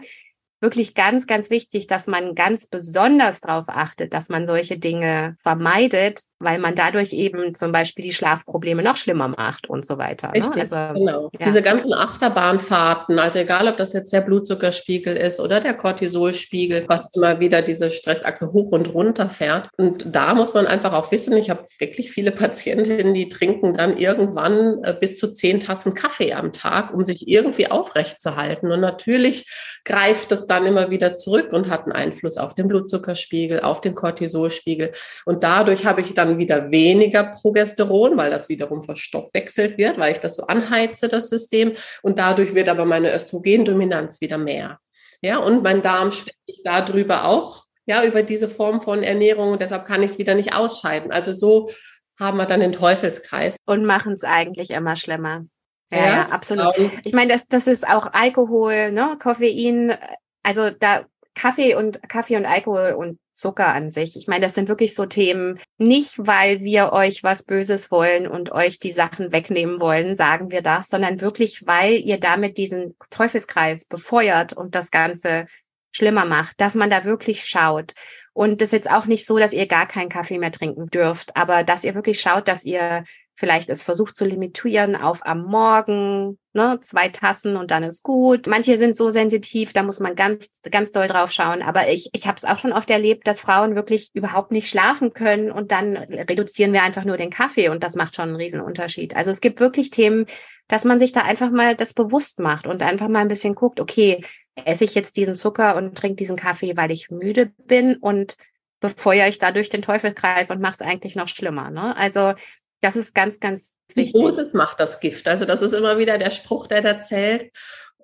wirklich 0.60 0.94
ganz, 0.94 1.26
ganz 1.26 1.50
wichtig, 1.50 1.86
dass 1.86 2.06
man 2.06 2.34
ganz 2.34 2.66
besonders 2.66 3.40
darauf 3.40 3.66
achtet, 3.68 4.12
dass 4.12 4.28
man 4.28 4.46
solche 4.46 4.78
Dinge 4.78 5.36
vermeidet, 5.42 6.20
weil 6.38 6.58
man 6.58 6.74
dadurch 6.74 7.12
eben 7.12 7.54
zum 7.54 7.72
Beispiel 7.72 8.04
die 8.04 8.12
Schlafprobleme 8.12 8.82
noch 8.82 8.96
schlimmer 8.96 9.28
macht 9.28 9.68
und 9.68 9.86
so 9.86 9.98
weiter. 9.98 10.28
Ne? 10.28 10.44
Richtig, 10.44 10.72
also, 10.72 10.98
genau. 10.98 11.30
Ja. 11.38 11.46
Diese 11.46 11.62
ganzen 11.62 11.92
Achterbahnfahrten, 11.92 13.18
also 13.18 13.38
egal, 13.38 13.68
ob 13.68 13.76
das 13.78 13.92
jetzt 13.92 14.12
der 14.12 14.20
Blutzuckerspiegel 14.20 15.16
ist 15.16 15.40
oder 15.40 15.60
der 15.60 15.74
Cortisolspiegel, 15.74 16.84
was 16.88 17.08
immer 17.12 17.40
wieder 17.40 17.62
diese 17.62 17.90
Stressachse 17.90 18.52
hoch 18.52 18.72
und 18.72 18.92
runter 18.92 19.30
fährt. 19.30 19.70
Und 19.76 20.14
da 20.14 20.34
muss 20.34 20.54
man 20.54 20.66
einfach 20.66 20.92
auch 20.92 21.10
wissen, 21.10 21.36
ich 21.36 21.50
habe 21.50 21.66
wirklich 21.78 22.10
viele 22.10 22.30
Patientinnen, 22.40 23.14
die 23.14 23.28
trinken 23.28 23.74
dann 23.74 23.96
irgendwann 23.96 24.84
äh, 24.84 24.94
bis 24.98 25.18
zu 25.18 25.32
zehn 25.32 25.60
Tassen 25.60 25.94
Kaffee 25.94 26.34
am 26.34 26.52
Tag, 26.52 26.92
um 26.92 27.02
sich 27.02 27.28
irgendwie 27.28 27.70
aufrecht 27.70 28.20
zu 28.20 28.36
halten. 28.36 28.70
Und 28.70 28.80
natürlich 28.80 29.46
greift 29.84 30.30
das 30.30 30.46
dann 30.50 30.66
immer 30.66 30.90
wieder 30.90 31.16
zurück 31.16 31.52
und 31.52 31.68
hat 31.68 31.84
einen 31.84 31.92
Einfluss 31.92 32.36
auf 32.36 32.54
den 32.54 32.68
Blutzuckerspiegel, 32.68 33.60
auf 33.60 33.80
den 33.80 33.94
Cortisolspiegel. 33.94 34.92
Und 35.24 35.44
dadurch 35.44 35.86
habe 35.86 36.00
ich 36.00 36.14
dann 36.14 36.38
wieder 36.38 36.70
weniger 36.70 37.24
Progesteron, 37.24 38.16
weil 38.16 38.30
das 38.30 38.48
wiederum 38.48 38.82
verstoffwechselt 38.82 39.78
wird, 39.78 39.98
weil 39.98 40.12
ich 40.12 40.20
das 40.20 40.36
so 40.36 40.46
anheize, 40.46 41.08
das 41.08 41.28
System. 41.28 41.74
Und 42.02 42.18
dadurch 42.18 42.54
wird 42.54 42.68
aber 42.68 42.84
meine 42.84 43.14
Östrogendominanz 43.14 44.20
wieder 44.20 44.38
mehr. 44.38 44.78
Ja, 45.22 45.38
und 45.38 45.62
mein 45.62 45.82
Darm 45.82 46.10
schwächt 46.10 46.38
sich 46.46 46.62
darüber 46.64 47.24
auch, 47.26 47.64
ja, 47.86 48.04
über 48.04 48.22
diese 48.22 48.48
Form 48.48 48.80
von 48.80 49.02
Ernährung. 49.02 49.50
Und 49.52 49.60
deshalb 49.60 49.86
kann 49.86 50.02
ich 50.02 50.12
es 50.12 50.18
wieder 50.18 50.34
nicht 50.34 50.54
ausscheiden. 50.54 51.12
Also 51.12 51.32
so 51.32 51.70
haben 52.18 52.38
wir 52.38 52.46
dann 52.46 52.60
den 52.60 52.72
Teufelskreis. 52.72 53.56
Und 53.66 53.84
machen 53.84 54.12
es 54.12 54.24
eigentlich 54.24 54.70
immer 54.70 54.96
schlimmer. 54.96 55.44
Ja, 55.90 55.98
ja, 55.98 56.26
absolut. 56.26 56.74
Genau. 56.74 56.90
Ich 57.02 57.12
meine, 57.12 57.32
das, 57.32 57.48
das 57.48 57.66
ist 57.66 57.86
auch 57.86 58.12
Alkohol, 58.12 58.92
ne, 58.92 59.16
Koffein, 59.20 59.96
also 60.42 60.70
da 60.70 61.04
Kaffee 61.34 61.74
und 61.74 62.08
Kaffee 62.08 62.36
und 62.36 62.46
Alkohol 62.46 62.92
und 62.92 63.18
Zucker 63.32 63.72
an 63.72 63.90
sich. 63.90 64.16
Ich 64.16 64.26
meine, 64.28 64.44
das 64.44 64.54
sind 64.54 64.68
wirklich 64.68 64.94
so 64.94 65.06
Themen, 65.06 65.58
nicht 65.78 66.14
weil 66.18 66.60
wir 66.60 66.92
euch 66.92 67.22
was 67.24 67.44
Böses 67.44 67.90
wollen 67.90 68.26
und 68.26 68.52
euch 68.52 68.78
die 68.78 68.92
Sachen 68.92 69.32
wegnehmen 69.32 69.80
wollen, 69.80 70.14
sagen 70.14 70.50
wir 70.50 70.60
das, 70.60 70.88
sondern 70.88 71.20
wirklich, 71.22 71.66
weil 71.66 71.94
ihr 71.94 72.20
damit 72.20 72.58
diesen 72.58 72.96
Teufelskreis 73.08 73.86
befeuert 73.86 74.52
und 74.52 74.74
das 74.74 74.90
Ganze 74.90 75.46
schlimmer 75.92 76.26
macht, 76.26 76.60
dass 76.60 76.74
man 76.74 76.90
da 76.90 77.04
wirklich 77.04 77.44
schaut. 77.44 77.94
Und 78.32 78.60
das 78.60 78.68
ist 78.68 78.72
jetzt 78.72 78.90
auch 78.90 79.06
nicht 79.06 79.26
so, 79.26 79.38
dass 79.38 79.52
ihr 79.52 79.66
gar 79.66 79.88
keinen 79.88 80.08
Kaffee 80.08 80.38
mehr 80.38 80.52
trinken 80.52 80.86
dürft, 80.88 81.36
aber 81.36 81.64
dass 81.64 81.84
ihr 81.84 81.94
wirklich 81.94 82.20
schaut, 82.20 82.46
dass 82.46 82.64
ihr 82.64 83.04
vielleicht 83.40 83.70
es 83.70 83.82
versucht 83.82 84.16
zu 84.16 84.26
limitieren 84.26 84.94
auf 84.94 85.24
am 85.24 85.42
Morgen, 85.44 86.38
ne, 86.52 86.78
zwei 86.82 87.08
Tassen 87.08 87.56
und 87.56 87.70
dann 87.70 87.82
ist 87.82 88.02
gut. 88.02 88.46
Manche 88.46 88.76
sind 88.76 88.94
so 88.94 89.08
sensitiv, 89.08 89.72
da 89.72 89.82
muss 89.82 89.98
man 89.98 90.14
ganz, 90.14 90.60
ganz 90.70 90.92
doll 90.92 91.06
drauf 91.06 91.32
schauen. 91.32 91.62
Aber 91.62 91.88
ich, 91.88 92.10
ich 92.12 92.26
habe 92.26 92.36
es 92.36 92.44
auch 92.44 92.58
schon 92.58 92.74
oft 92.74 92.90
erlebt, 92.90 93.26
dass 93.26 93.40
Frauen 93.40 93.74
wirklich 93.74 94.10
überhaupt 94.12 94.52
nicht 94.52 94.68
schlafen 94.68 95.14
können 95.14 95.50
und 95.50 95.72
dann 95.72 95.96
reduzieren 95.96 96.74
wir 96.74 96.82
einfach 96.82 97.04
nur 97.04 97.16
den 97.16 97.30
Kaffee 97.30 97.70
und 97.70 97.82
das 97.82 97.96
macht 97.96 98.14
schon 98.14 98.28
einen 98.28 98.36
riesen 98.36 98.60
Unterschied. 98.60 99.16
Also 99.16 99.30
es 99.30 99.40
gibt 99.40 99.58
wirklich 99.58 99.88
Themen, 99.88 100.26
dass 100.68 100.84
man 100.84 100.98
sich 100.98 101.12
da 101.12 101.22
einfach 101.22 101.50
mal 101.50 101.74
das 101.74 101.94
bewusst 101.94 102.40
macht 102.40 102.66
und 102.66 102.82
einfach 102.82 103.08
mal 103.08 103.20
ein 103.20 103.28
bisschen 103.28 103.54
guckt, 103.54 103.80
okay, 103.80 104.22
esse 104.66 104.84
ich 104.84 104.94
jetzt 104.94 105.16
diesen 105.16 105.34
Zucker 105.34 105.76
und 105.76 105.96
trinke 105.96 106.16
diesen 106.16 106.36
Kaffee, 106.36 106.76
weil 106.76 106.90
ich 106.90 107.10
müde 107.10 107.52
bin 107.56 107.96
und 107.96 108.36
befeuere 108.80 109.28
ich 109.28 109.38
dadurch 109.38 109.68
den 109.68 109.82
Teufelskreis 109.82 110.50
und 110.50 110.60
mache 110.60 110.74
es 110.74 110.82
eigentlich 110.82 111.14
noch 111.14 111.28
schlimmer. 111.28 111.70
Ne? 111.70 111.96
Also 111.96 112.34
das 112.80 112.96
ist 112.96 113.14
ganz, 113.14 113.40
ganz 113.40 113.76
wichtig. 113.94 114.20
Dosis 114.20 114.54
macht 114.54 114.80
das 114.80 115.00
Gift. 115.00 115.28
Also 115.28 115.44
das 115.44 115.62
ist 115.62 115.72
immer 115.72 115.98
wieder 115.98 116.18
der 116.18 116.30
Spruch, 116.30 116.66
der 116.66 116.82
da 116.82 117.00
zählt. 117.00 117.50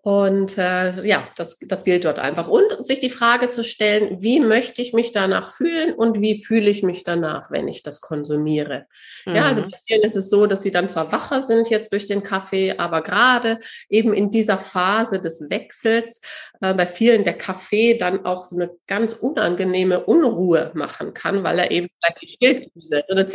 Und 0.06 0.56
äh, 0.56 1.04
ja, 1.04 1.26
das, 1.35 1.59
das 1.59 1.83
gilt 1.83 2.04
dort 2.04 2.21
einfach. 2.21 2.47
Und 2.47 2.87
sich 2.87 3.00
die 3.00 3.11
Frage 3.11 3.50
zu 3.50 3.64
stellen, 3.64 4.23
wie 4.23 4.38
möchte 4.38 4.80
ich 4.80 4.92
mich 4.92 5.11
danach 5.11 5.52
fühlen 5.52 5.95
und 5.95 6.21
wie 6.21 6.45
fühle 6.45 6.71
ich 6.71 6.85
mich 6.85 7.02
danach, 7.02 7.50
wenn 7.50 7.66
ich 7.66 7.83
das 7.83 8.00
konsumiere. 8.00 8.87
Mhm. 9.25 9.35
Ja, 9.35 9.47
also 9.47 9.62
mhm. 9.62 9.71
bei 9.73 9.78
vielen 9.85 10.02
ist 10.02 10.14
es 10.14 10.30
so, 10.30 10.47
dass 10.47 10.62
sie 10.62 10.71
dann 10.71 10.88
zwar 10.88 11.11
wacher 11.11 11.42
sind 11.42 11.71
jetzt 11.71 11.92
durch 11.92 12.06
den 12.06 12.23
Kaffee, 12.23 12.76
aber 12.78 13.02
gerade 13.02 13.59
eben 13.88 14.14
in 14.14 14.30
dieser 14.30 14.59
Phase 14.59 15.21
des 15.21 15.50
Wechsels 15.50 16.21
äh, 16.61 16.73
bei 16.73 16.87
vielen 16.87 17.25
der 17.25 17.37
Kaffee 17.37 17.99
dann 17.99 18.25
auch 18.26 18.45
so 18.45 18.54
eine 18.54 18.71
ganz 18.87 19.12
unangenehme 19.12 20.04
Unruhe 20.04 20.71
machen 20.75 21.14
kann, 21.14 21.42
weil 21.42 21.59
er 21.59 21.73
eben 21.73 21.88
vielleicht 22.00 22.23
die 22.23 22.37
Schilddrüse, 22.40 23.02
so 23.09 23.12
eine 23.12 23.26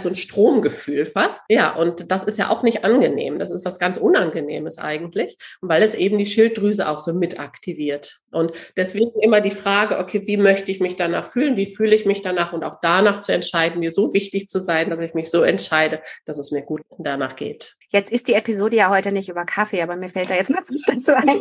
so 0.00 0.08
ein 0.08 0.14
Stromgefühl 0.14 1.06
fast. 1.06 1.42
Ja, 1.48 1.74
und 1.74 2.10
das 2.10 2.24
ist 2.24 2.38
ja 2.38 2.50
auch 2.50 2.62
nicht 2.62 2.84
angenehm. 2.84 3.38
Das 3.38 3.50
ist 3.50 3.64
was 3.64 3.78
ganz 3.78 3.96
Unangenehmes 3.96 4.78
eigentlich. 4.78 5.36
Weil 5.60 5.82
es 5.82 5.94
eben 5.94 6.18
die 6.18 6.26
Schilddrüse 6.26 6.88
auch 6.88 6.98
so 6.98 7.12
mit 7.12 7.40
aktiviert. 7.40 8.20
Und 8.30 8.52
deswegen 8.76 9.18
immer 9.20 9.40
die 9.40 9.50
Frage, 9.50 9.98
okay, 9.98 10.26
wie 10.26 10.36
möchte 10.36 10.70
ich 10.70 10.80
mich 10.80 10.96
danach 10.96 11.30
fühlen? 11.30 11.56
Wie 11.56 11.74
fühle 11.74 11.94
ich 11.94 12.06
mich 12.06 12.22
danach? 12.22 12.52
Und 12.52 12.64
auch 12.64 12.78
danach 12.82 13.20
zu 13.20 13.32
entscheiden, 13.32 13.80
mir 13.80 13.90
so 13.90 14.12
wichtig 14.12 14.48
zu 14.48 14.60
sein, 14.60 14.90
dass 14.90 15.00
ich 15.00 15.14
mich 15.14 15.30
so 15.30 15.42
entscheide, 15.42 16.00
dass 16.24 16.38
es 16.38 16.52
mir 16.52 16.62
gut 16.62 16.82
danach 16.98 17.36
geht. 17.36 17.74
Jetzt 17.88 18.12
ist 18.12 18.28
die 18.28 18.34
Episode 18.34 18.76
ja 18.76 18.90
heute 18.90 19.10
nicht 19.10 19.28
über 19.28 19.44
Kaffee, 19.44 19.82
aber 19.82 19.96
mir 19.96 20.08
fällt 20.08 20.30
da 20.30 20.36
jetzt 20.36 20.50
noch 20.50 20.60
was 20.68 20.82
dazu 20.86 21.12
ein. 21.14 21.40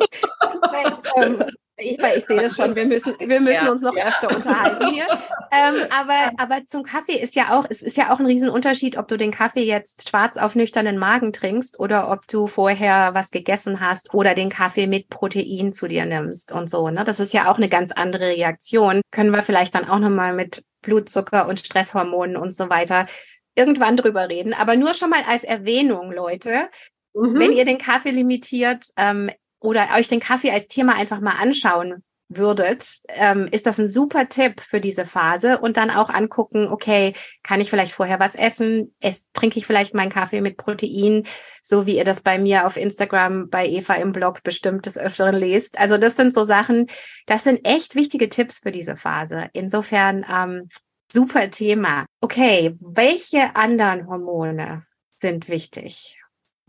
ich, 1.79 1.99
ich 1.99 2.25
sehe 2.25 2.41
das 2.41 2.55
schon, 2.55 2.75
wir 2.75 2.85
müssen, 2.85 3.15
wir 3.19 3.39
müssen 3.39 3.65
ja, 3.65 3.71
uns 3.71 3.81
noch 3.81 3.95
ja. 3.95 4.07
öfter 4.07 4.35
unterhalten 4.35 4.87
hier. 4.87 5.05
Ähm, 5.51 5.75
aber, 5.89 6.31
aber 6.37 6.65
zum 6.65 6.83
Kaffee 6.83 7.19
ist 7.19 7.35
ja 7.35 7.57
auch, 7.57 7.65
es 7.69 7.81
ist 7.81 7.97
ja 7.97 8.11
auch 8.11 8.19
ein 8.19 8.25
Riesenunterschied, 8.25 8.97
ob 8.97 9.07
du 9.07 9.17
den 9.17 9.31
Kaffee 9.31 9.63
jetzt 9.63 10.09
schwarz 10.09 10.37
auf 10.37 10.55
nüchternen 10.55 10.97
Magen 10.97 11.33
trinkst 11.33 11.79
oder 11.79 12.11
ob 12.11 12.27
du 12.27 12.47
vorher 12.47 13.13
was 13.13 13.31
gegessen 13.31 13.79
hast 13.79 14.13
oder 14.13 14.35
den 14.35 14.49
Kaffee 14.49 14.87
mit 14.87 15.09
Protein 15.09 15.73
zu 15.73 15.87
dir 15.87 16.05
nimmst 16.05 16.51
und 16.51 16.69
so. 16.69 16.89
Ne? 16.89 17.03
Das 17.03 17.19
ist 17.19 17.33
ja 17.33 17.51
auch 17.51 17.57
eine 17.57 17.69
ganz 17.69 17.91
andere 17.91 18.27
Reaktion. 18.27 19.01
Können 19.11 19.31
wir 19.31 19.41
vielleicht 19.41 19.75
dann 19.75 19.87
auch 19.87 19.99
nochmal 19.99 20.33
mit 20.33 20.63
Blutzucker 20.81 21.47
und 21.47 21.59
Stresshormonen 21.59 22.37
und 22.37 22.53
so 22.53 22.69
weiter 22.69 23.07
irgendwann 23.55 23.97
drüber 23.97 24.29
reden. 24.29 24.53
Aber 24.53 24.75
nur 24.75 24.93
schon 24.93 25.09
mal 25.09 25.23
als 25.27 25.43
Erwähnung, 25.43 26.11
Leute. 26.11 26.69
Mhm. 27.13 27.39
Wenn 27.39 27.51
ihr 27.51 27.65
den 27.65 27.77
Kaffee 27.77 28.11
limitiert, 28.11 28.85
ähm, 28.97 29.29
oder 29.59 29.89
euch 29.97 30.07
den 30.07 30.19
Kaffee 30.19 30.51
als 30.51 30.67
Thema 30.67 30.95
einfach 30.95 31.19
mal 31.19 31.35
anschauen 31.39 32.03
würdet, 32.29 33.01
ähm, 33.07 33.47
ist 33.51 33.65
das 33.65 33.79
ein 33.79 33.87
super 33.87 34.29
Tipp 34.29 34.61
für 34.61 34.79
diese 34.79 35.03
Phase 35.03 35.57
und 35.57 35.77
dann 35.77 35.89
auch 35.89 36.11
angucken, 36.11 36.67
okay, 36.67 37.13
kann 37.41 37.59
ich 37.59 37.71
vielleicht 37.71 37.93
vorher 37.93 38.19
was 38.19 38.35
essen? 38.35 38.93
Es, 38.99 39.31
trinke 39.33 39.57
ich 39.57 39.65
vielleicht 39.65 39.95
meinen 39.95 40.11
Kaffee 40.11 40.41
mit 40.41 40.55
Protein, 40.55 41.25
so 41.63 41.87
wie 41.87 41.97
ihr 41.97 42.03
das 42.03 42.21
bei 42.21 42.37
mir 42.37 42.67
auf 42.67 42.77
Instagram, 42.77 43.49
bei 43.49 43.67
Eva 43.67 43.95
im 43.95 44.11
Blog 44.11 44.43
bestimmt 44.43 44.85
des 44.85 44.99
Öfteren 44.99 45.35
lest. 45.35 45.79
Also 45.79 45.97
das 45.97 46.15
sind 46.15 46.33
so 46.33 46.43
Sachen, 46.43 46.85
das 47.25 47.43
sind 47.43 47.67
echt 47.67 47.95
wichtige 47.95 48.29
Tipps 48.29 48.59
für 48.59 48.71
diese 48.71 48.95
Phase. 48.95 49.47
Insofern 49.53 50.23
ähm, 50.31 50.69
super 51.11 51.49
Thema. 51.49 52.05
Okay, 52.21 52.75
welche 52.79 53.55
anderen 53.55 54.05
Hormone 54.07 54.85
sind 55.11 55.49
wichtig? 55.49 56.19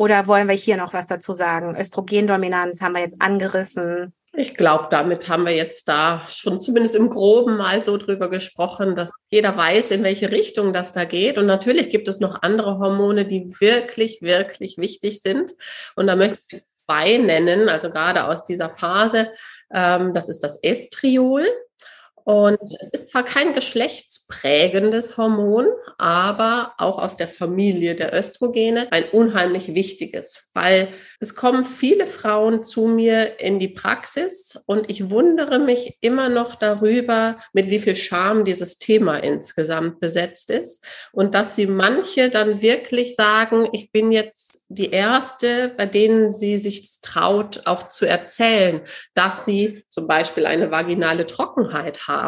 Oder 0.01 0.27
wollen 0.27 0.49
wir 0.49 0.55
hier 0.55 0.79
noch 0.79 0.95
was 0.95 1.09
dazu 1.09 1.35
sagen? 1.35 1.77
Östrogendominanz 1.79 2.81
haben 2.81 2.95
wir 2.95 3.03
jetzt 3.03 3.21
angerissen. 3.21 4.15
Ich 4.33 4.55
glaube, 4.55 4.89
damit 4.91 5.29
haben 5.29 5.45
wir 5.45 5.55
jetzt 5.55 5.89
da 5.89 6.27
schon 6.27 6.59
zumindest 6.59 6.95
im 6.95 7.11
Groben 7.11 7.59
mal 7.59 7.83
so 7.83 7.99
drüber 7.99 8.31
gesprochen, 8.31 8.97
dass 8.97 9.13
jeder 9.29 9.55
weiß, 9.55 9.91
in 9.91 10.03
welche 10.03 10.31
Richtung 10.31 10.73
das 10.73 10.93
da 10.93 11.05
geht. 11.05 11.37
Und 11.37 11.45
natürlich 11.45 11.91
gibt 11.91 12.09
es 12.09 12.19
noch 12.19 12.41
andere 12.41 12.79
Hormone, 12.79 13.27
die 13.27 13.55
wirklich, 13.61 14.23
wirklich 14.23 14.79
wichtig 14.79 15.21
sind. 15.21 15.53
Und 15.97 16.07
da 16.07 16.17
möchte 16.17 16.39
ich 16.51 16.63
zwei 16.87 17.19
nennen, 17.19 17.69
also 17.69 17.91
gerade 17.91 18.25
aus 18.25 18.47
dieser 18.47 18.71
Phase. 18.71 19.31
Ähm, 19.71 20.15
das 20.15 20.31
ist 20.31 20.43
das 20.43 20.57
Estriol. 20.63 21.47
Und 22.31 22.61
es 22.79 22.91
ist 22.91 23.09
zwar 23.09 23.25
kein 23.25 23.55
geschlechtsprägendes 23.55 25.19
Hormon, 25.19 25.67
aber 25.99 26.75
auch 26.79 27.01
aus 27.01 27.17
der 27.17 27.27
Familie 27.27 27.97
der 27.97 28.15
Östrogene 28.15 28.87
ein 28.93 29.03
unheimlich 29.11 29.75
wichtiges, 29.75 30.49
weil 30.55 30.91
es 31.19 31.35
kommen 31.35 31.65
viele 31.65 32.07
Frauen 32.07 32.65
zu 32.65 32.87
mir 32.87 33.41
in 33.41 33.59
die 33.59 33.67
Praxis 33.67 34.57
und 34.67 34.89
ich 34.89 35.11
wundere 35.11 35.59
mich 35.59 35.99
immer 36.03 36.29
noch 36.29 36.55
darüber, 36.55 37.39
mit 37.53 37.69
wie 37.69 37.81
viel 37.81 37.97
Charme 37.97 38.45
dieses 38.45 38.79
Thema 38.79 39.17
insgesamt 39.19 39.99
besetzt 39.99 40.51
ist 40.51 40.85
und 41.11 41.35
dass 41.35 41.57
sie 41.57 41.67
manche 41.67 42.31
dann 42.31 42.63
wirklich 42.63 43.17
sagen, 43.17 43.69
ich 43.73 43.91
bin 43.91 44.13
jetzt 44.13 44.63
die 44.69 44.91
erste, 44.91 45.75
bei 45.77 45.85
denen 45.85 46.31
sie 46.31 46.59
sich 46.59 47.01
traut, 47.01 47.63
auch 47.65 47.89
zu 47.89 48.07
erzählen, 48.07 48.83
dass 49.15 49.45
sie 49.45 49.85
zum 49.91 50.07
Beispiel 50.07 50.47
eine 50.47 50.71
vaginale 50.71 51.27
Trockenheit 51.27 52.07
haben. 52.07 52.20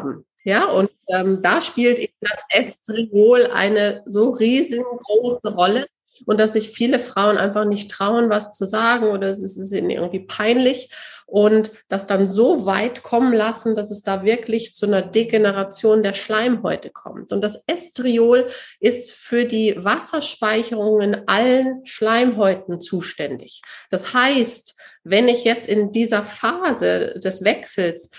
Ja, 0.44 0.70
und 0.70 0.90
ähm, 1.08 1.40
da 1.42 1.60
spielt 1.60 1.98
eben 1.98 2.14
das 2.20 2.40
Estriol 2.50 3.46
eine 3.46 4.02
so 4.06 4.30
riesengroße 4.30 5.54
Rolle 5.54 5.86
und 6.26 6.40
dass 6.40 6.54
sich 6.54 6.70
viele 6.70 6.98
Frauen 6.98 7.38
einfach 7.38 7.64
nicht 7.64 7.90
trauen, 7.90 8.28
was 8.28 8.52
zu 8.52 8.66
sagen 8.66 9.06
oder 9.06 9.28
es 9.28 9.40
ist 9.40 9.72
ihnen 9.72 9.90
irgendwie 9.90 10.20
peinlich 10.20 10.90
und 11.26 11.70
das 11.88 12.06
dann 12.06 12.28
so 12.28 12.66
weit 12.66 13.02
kommen 13.02 13.32
lassen, 13.32 13.74
dass 13.74 13.90
es 13.90 14.02
da 14.02 14.22
wirklich 14.22 14.74
zu 14.74 14.84
einer 14.84 15.00
Degeneration 15.00 16.02
der 16.02 16.12
Schleimhäute 16.12 16.90
kommt. 16.90 17.32
Und 17.32 17.42
das 17.42 17.64
Estriol 17.66 18.48
ist 18.80 19.12
für 19.12 19.46
die 19.46 19.74
Wasserspeicherung 19.82 21.00
in 21.00 21.28
allen 21.28 21.86
Schleimhäuten 21.86 22.82
zuständig. 22.82 23.62
Das 23.88 24.12
heißt, 24.12 24.76
wenn 25.04 25.26
ich 25.26 25.44
jetzt 25.44 25.68
in 25.68 25.90
dieser 25.90 26.22
Phase 26.22 27.14
des 27.18 27.44
Wechsels 27.44 28.10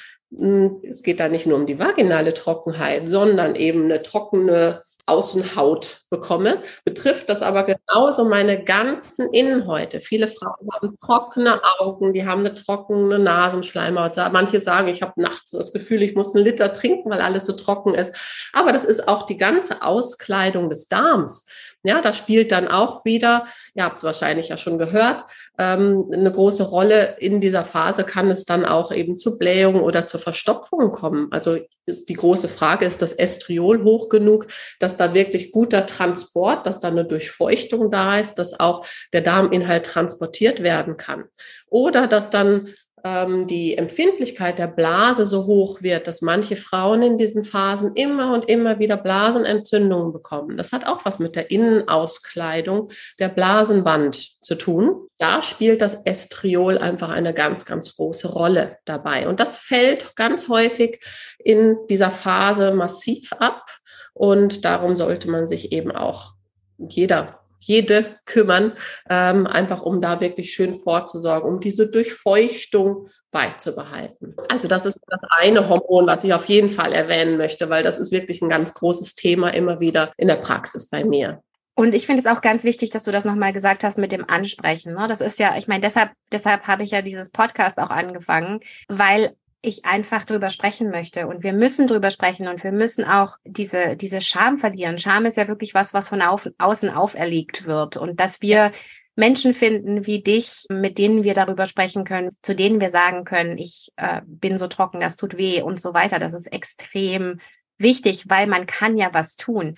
es 0.84 1.04
geht 1.04 1.20
da 1.20 1.30
nicht 1.30 1.46
nur 1.46 1.58
um 1.58 1.66
die 1.66 1.80
vaginale 1.80 2.34
Trockenheit, 2.34 3.08
sondern 3.08 3.56
eben 3.56 3.86
eine 3.86 4.02
trockene 4.02 4.82
Außenhaut 5.06 6.02
bekomme, 6.10 6.62
betrifft 6.86 7.28
das 7.28 7.42
aber 7.42 7.64
genauso 7.64 8.24
meine 8.24 8.64
ganzen 8.64 9.34
Innenhäute. 9.34 10.00
Viele 10.00 10.28
Frauen 10.28 10.70
haben 10.72 10.98
trockene 10.98 11.60
Augen, 11.80 12.14
die 12.14 12.26
haben 12.26 12.40
eine 12.40 12.54
trockene 12.54 13.20
Nasenschleimhaut. 13.20 14.16
Manche 14.32 14.62
sagen, 14.62 14.88
ich 14.88 15.02
habe 15.02 15.22
nachts 15.22 15.52
das 15.52 15.74
Gefühl, 15.74 16.04
ich 16.04 16.16
muss 16.16 16.34
einen 16.34 16.46
Liter 16.46 16.72
trinken, 16.72 17.10
weil 17.10 17.22
alles 17.22 17.46
so 17.46 17.54
trocken 17.54 17.96
ist. 17.96 18.16
Aber 18.54 18.72
das 18.72 18.86
ist 18.86 19.08
auch 19.08 19.26
die 19.26 19.38
ganze 19.38 19.82
Auskleidung 19.82 20.70
des 20.70 20.88
Darms. 20.88 21.48
Ja, 21.86 22.02
das 22.02 22.18
spielt 22.18 22.54
dann 22.54 22.70
auch 22.70 23.04
wieder, 23.04 23.46
ihr 23.76 23.84
habt 23.84 23.98
es 23.98 24.06
wahrscheinlich 24.06 24.48
ja 24.48 24.56
schon 24.56 24.78
gehört, 24.78 25.26
ähm, 25.58 26.10
eine 26.14 26.32
große 26.32 26.64
Rolle. 26.64 27.18
In 27.20 27.42
dieser 27.42 27.66
Phase 27.66 28.06
kann 28.06 28.32
es 28.32 28.46
dann 28.46 28.64
auch 28.64 28.94
eben 28.94 29.18
zu 29.18 29.38
Blähungen 29.38 29.82
oder 29.82 30.08
zu 30.08 30.18
Verstopfungen 30.18 30.92
kommen. 30.92 31.28
Also 31.32 31.58
ist 31.86 32.08
die 32.08 32.14
große 32.14 32.48
Frage, 32.48 32.86
ist 32.86 33.02
das 33.02 33.12
Estriol 33.12 33.84
hoch 33.84 34.08
genug, 34.08 34.48
dass 34.80 34.93
da 34.98 35.14
wirklich 35.14 35.52
guter 35.52 35.86
Transport, 35.86 36.66
dass 36.66 36.80
da 36.80 36.90
eine 36.90 37.06
Durchfeuchtung 37.06 37.92
da 37.92 38.20
ist, 38.20 38.36
dass 38.36 38.60
auch 38.60 38.86
der 39.14 39.22
Darminhalt 39.22 39.86
transportiert 39.86 40.64
werden 40.64 40.98
kann. 40.98 41.26
Oder 41.70 42.08
dass 42.08 42.30
dann 42.30 42.74
ähm, 43.04 43.48
die 43.48 43.78
Empfindlichkeit 43.78 44.58
der 44.60 44.68
Blase 44.68 45.26
so 45.26 45.46
hoch 45.46 45.82
wird, 45.82 46.08
dass 46.08 46.22
manche 46.22 46.56
Frauen 46.56 47.04
in 47.04 47.18
diesen 47.18 47.44
Phasen 47.44 47.96
immer 47.96 48.34
und 48.34 48.50
immer 48.50 48.80
wieder 48.80 48.98
Blasenentzündungen 48.98 50.14
bekommen. 50.14 50.56
Das 50.56 50.72
hat 50.72 50.88
auch 50.88 51.04
was 51.04 51.20
mit 51.20 51.36
der 51.36 51.52
Innenauskleidung 51.52 52.90
der 53.20 53.30
Blasenwand 53.30 54.42
zu 54.42 54.56
tun. 54.56 55.08
Da 55.18 55.42
spielt 55.42 55.82
das 55.82 56.06
Estriol 56.06 56.78
einfach 56.78 57.10
eine 57.10 57.34
ganz, 57.34 57.66
ganz 57.66 57.96
große 57.96 58.32
Rolle 58.32 58.78
dabei. 58.86 59.28
Und 59.28 59.40
das 59.40 59.58
fällt 59.58 60.16
ganz 60.16 60.48
häufig 60.48 61.04
in 61.40 61.78
dieser 61.90 62.12
Phase 62.12 62.72
massiv 62.72 63.34
ab. 63.34 63.66
Und 64.14 64.66
darum 64.66 64.96
sollte 64.96 65.30
man 65.30 65.48
sich 65.48 65.72
eben 65.72 65.92
auch 65.92 66.34
jeder 66.78 67.44
jede 67.66 68.18
kümmern, 68.26 68.74
ähm, 69.10 69.48
einfach 69.48 69.84
um 69.84 70.02
da 70.02 70.20
wirklich 70.20 70.54
schön 70.54 70.74
vorzusorgen, 70.74 71.50
um 71.50 71.60
diese 71.60 71.90
Durchfeuchtung 71.90 73.08
beizubehalten. 73.32 74.36
Also 74.50 74.68
das 74.68 74.86
ist 74.86 75.00
das 75.08 75.22
eine 75.40 75.70
Hormon, 75.70 76.06
was 76.06 76.24
ich 76.24 76.34
auf 76.34 76.46
jeden 76.46 76.70
Fall 76.70 76.94
erwähnen 76.94 77.38
möchte, 77.38 77.70
weil 77.70 77.84
das 77.84 78.00
ist 78.00 78.12
wirklich 78.12 78.42
ein 78.42 78.50
ganz 78.50 78.74
großes 78.74 79.16
Thema 79.16 79.50
immer 79.54 79.80
wieder 79.80 80.12
in 80.18 80.28
der 80.28 80.36
Praxis 80.36 80.90
bei 80.90 81.04
mir. 81.04 81.42
Und 81.76 81.96
ich 81.96 82.06
finde 82.06 82.22
es 82.22 82.28
auch 82.28 82.42
ganz 82.42 82.64
wichtig, 82.64 82.92
dass 82.92 83.04
du 83.04 83.12
das 83.12 83.26
nochmal 83.26 83.52
gesagt 83.52 83.84
hast 83.84 83.98
mit 83.98 84.12
dem 84.12 84.30
Ansprechen. 84.30 84.94
Ne? 84.94 85.08
Das 85.08 85.22
ist 85.22 85.40
ja, 85.40 85.56
ich 85.58 85.68
meine, 85.68 85.82
deshalb, 85.82 86.12
deshalb 86.32 86.68
habe 86.68 86.84
ich 86.84 86.92
ja 86.92 87.02
dieses 87.02 87.32
Podcast 87.32 87.80
auch 87.80 87.90
angefangen, 87.90 88.60
weil 88.88 89.36
ich 89.64 89.86
einfach 89.86 90.26
drüber 90.26 90.50
sprechen 90.50 90.92
möchte. 90.92 91.26
Und 91.26 91.42
wir 91.42 91.54
müssen 91.54 91.88
drüber 91.88 92.12
sprechen 92.12 92.48
und 92.48 92.64
wir 92.64 92.74
müssen 92.74 93.06
auch 93.06 93.38
diese, 93.46 93.96
diese 93.96 94.22
Scham 94.22 94.58
verlieren. 94.60 94.98
Scham 94.98 95.26
ist 95.26 95.38
ja 95.38 95.48
wirklich 95.48 95.74
was, 95.74 95.94
was 95.94 96.10
von 96.10 96.22
auf, 96.22 96.50
außen 96.58 96.90
auferlegt 96.90 97.66
wird. 97.66 97.98
Und 97.98 98.20
dass 98.20 98.42
wir 98.42 98.72
Menschen 99.16 99.54
finden 99.54 100.06
wie 100.06 100.22
dich, 100.22 100.66
mit 100.70 100.98
denen 100.98 101.24
wir 101.24 101.34
darüber 101.34 101.66
sprechen 101.66 102.04
können, 102.04 102.36
zu 102.42 102.56
denen 102.56 102.82
wir 102.82 102.90
sagen 102.90 103.24
können, 103.24 103.58
ich 103.58 103.92
äh, 103.96 104.22
bin 104.26 104.58
so 104.58 104.68
trocken, 104.68 105.00
das 105.00 105.16
tut 105.16 105.38
weh 105.38 105.62
und 105.62 105.80
so 105.80 105.94
weiter. 105.94 106.20
Das 106.20 106.34
ist 106.34 106.48
extrem 106.48 107.40
wichtig, 107.78 108.26
weil 108.28 108.48
man 108.48 108.66
kann 108.66 108.98
ja 108.98 109.14
was 109.14 109.38
tun 109.38 109.76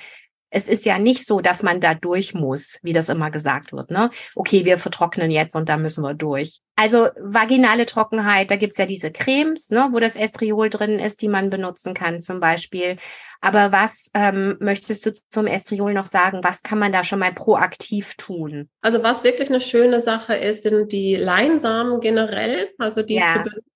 es 0.56 0.70
ist 0.70 0.86
ja 0.86 0.98
nicht 0.98 1.28
so, 1.28 1.42
dass 1.42 1.64
man 1.64 1.82
da 1.82 1.94
durch 1.94 2.34
muss, 2.34 2.80
wie 2.82 2.94
das 2.94 3.10
immer 3.10 3.30
gesagt 3.30 3.74
wird. 3.74 3.92
Ne? 3.92 4.10
Okay, 4.36 4.64
wir 4.64 4.78
vertrocknen 4.78 5.30
jetzt 5.30 5.54
und 5.54 5.68
da 5.68 5.76
müssen 5.76 6.02
wir 6.02 6.14
durch. 6.14 6.62
Also 6.78 7.10
vaginale 7.20 7.86
Trockenheit, 7.86 8.50
da 8.50 8.56
gibt's 8.56 8.78
ja 8.78 8.86
diese 8.86 9.12
Cremes, 9.12 9.70
ne, 9.70 9.90
wo 9.92 10.00
das 10.00 10.16
Estriol 10.16 10.70
drin 10.70 10.98
ist, 10.98 11.22
die 11.22 11.28
man 11.28 11.50
benutzen 11.50 11.94
kann 11.94 12.22
zum 12.22 12.40
Beispiel. 12.40 12.96
Aber 13.42 13.74
was 13.74 14.10
ähm, 14.14 14.56
möchtest 14.62 15.06
du 15.06 15.14
zum 15.30 15.46
Estriol 15.46 15.94
noch 15.94 16.06
sagen? 16.06 16.40
Was 16.42 16.64
kann 16.64 16.80
man 16.80 16.94
da 16.94 17.04
schon 17.04 17.20
mal 17.20 17.34
proaktiv 17.34 18.16
tun? 18.16 18.70
Also 18.82 19.04
was 19.04 19.26
wirklich 19.26 19.50
eine 19.50 19.62
schöne 19.62 20.00
Sache 20.00 20.36
ist, 20.36 20.64
sind 20.64 20.94
die 20.94 21.16
Leinsamen 21.16 22.00
generell, 22.00 22.70
also 22.78 23.02
die 23.02 23.16
ja. 23.16 23.28
zu 23.28 23.40
benutzen 23.40 23.76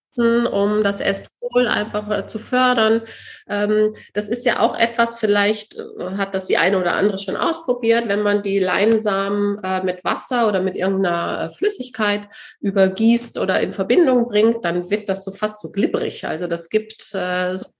um 0.51 0.83
das 0.83 0.99
Estrol 0.99 1.67
einfach 1.67 2.09
äh, 2.09 2.27
zu 2.27 2.39
fördern. 2.39 3.01
Ähm, 3.49 3.93
das 4.13 4.29
ist 4.29 4.45
ja 4.45 4.59
auch 4.59 4.77
etwas, 4.77 5.19
vielleicht 5.19 5.75
äh, 5.75 6.15
hat 6.17 6.35
das 6.35 6.47
die 6.47 6.57
eine 6.57 6.79
oder 6.79 6.93
andere 6.93 7.17
schon 7.17 7.35
ausprobiert, 7.35 8.07
wenn 8.07 8.21
man 8.21 8.43
die 8.43 8.59
Leinsamen 8.59 9.61
äh, 9.63 9.83
mit 9.83 10.03
Wasser 10.03 10.47
oder 10.47 10.61
mit 10.61 10.75
irgendeiner 10.75 11.51
Flüssigkeit 11.51 12.27
übergießt 12.61 13.37
oder 13.37 13.59
in 13.59 13.73
Verbindung 13.73 14.27
bringt, 14.27 14.63
dann 14.63 14.89
wird 14.89 15.09
das 15.09 15.23
so 15.23 15.31
fast 15.31 15.59
so 15.59 15.71
glibberig. 15.71 16.25
Also 16.25 16.47
das 16.47 16.69
gibt 16.69 17.01
so 17.01 17.17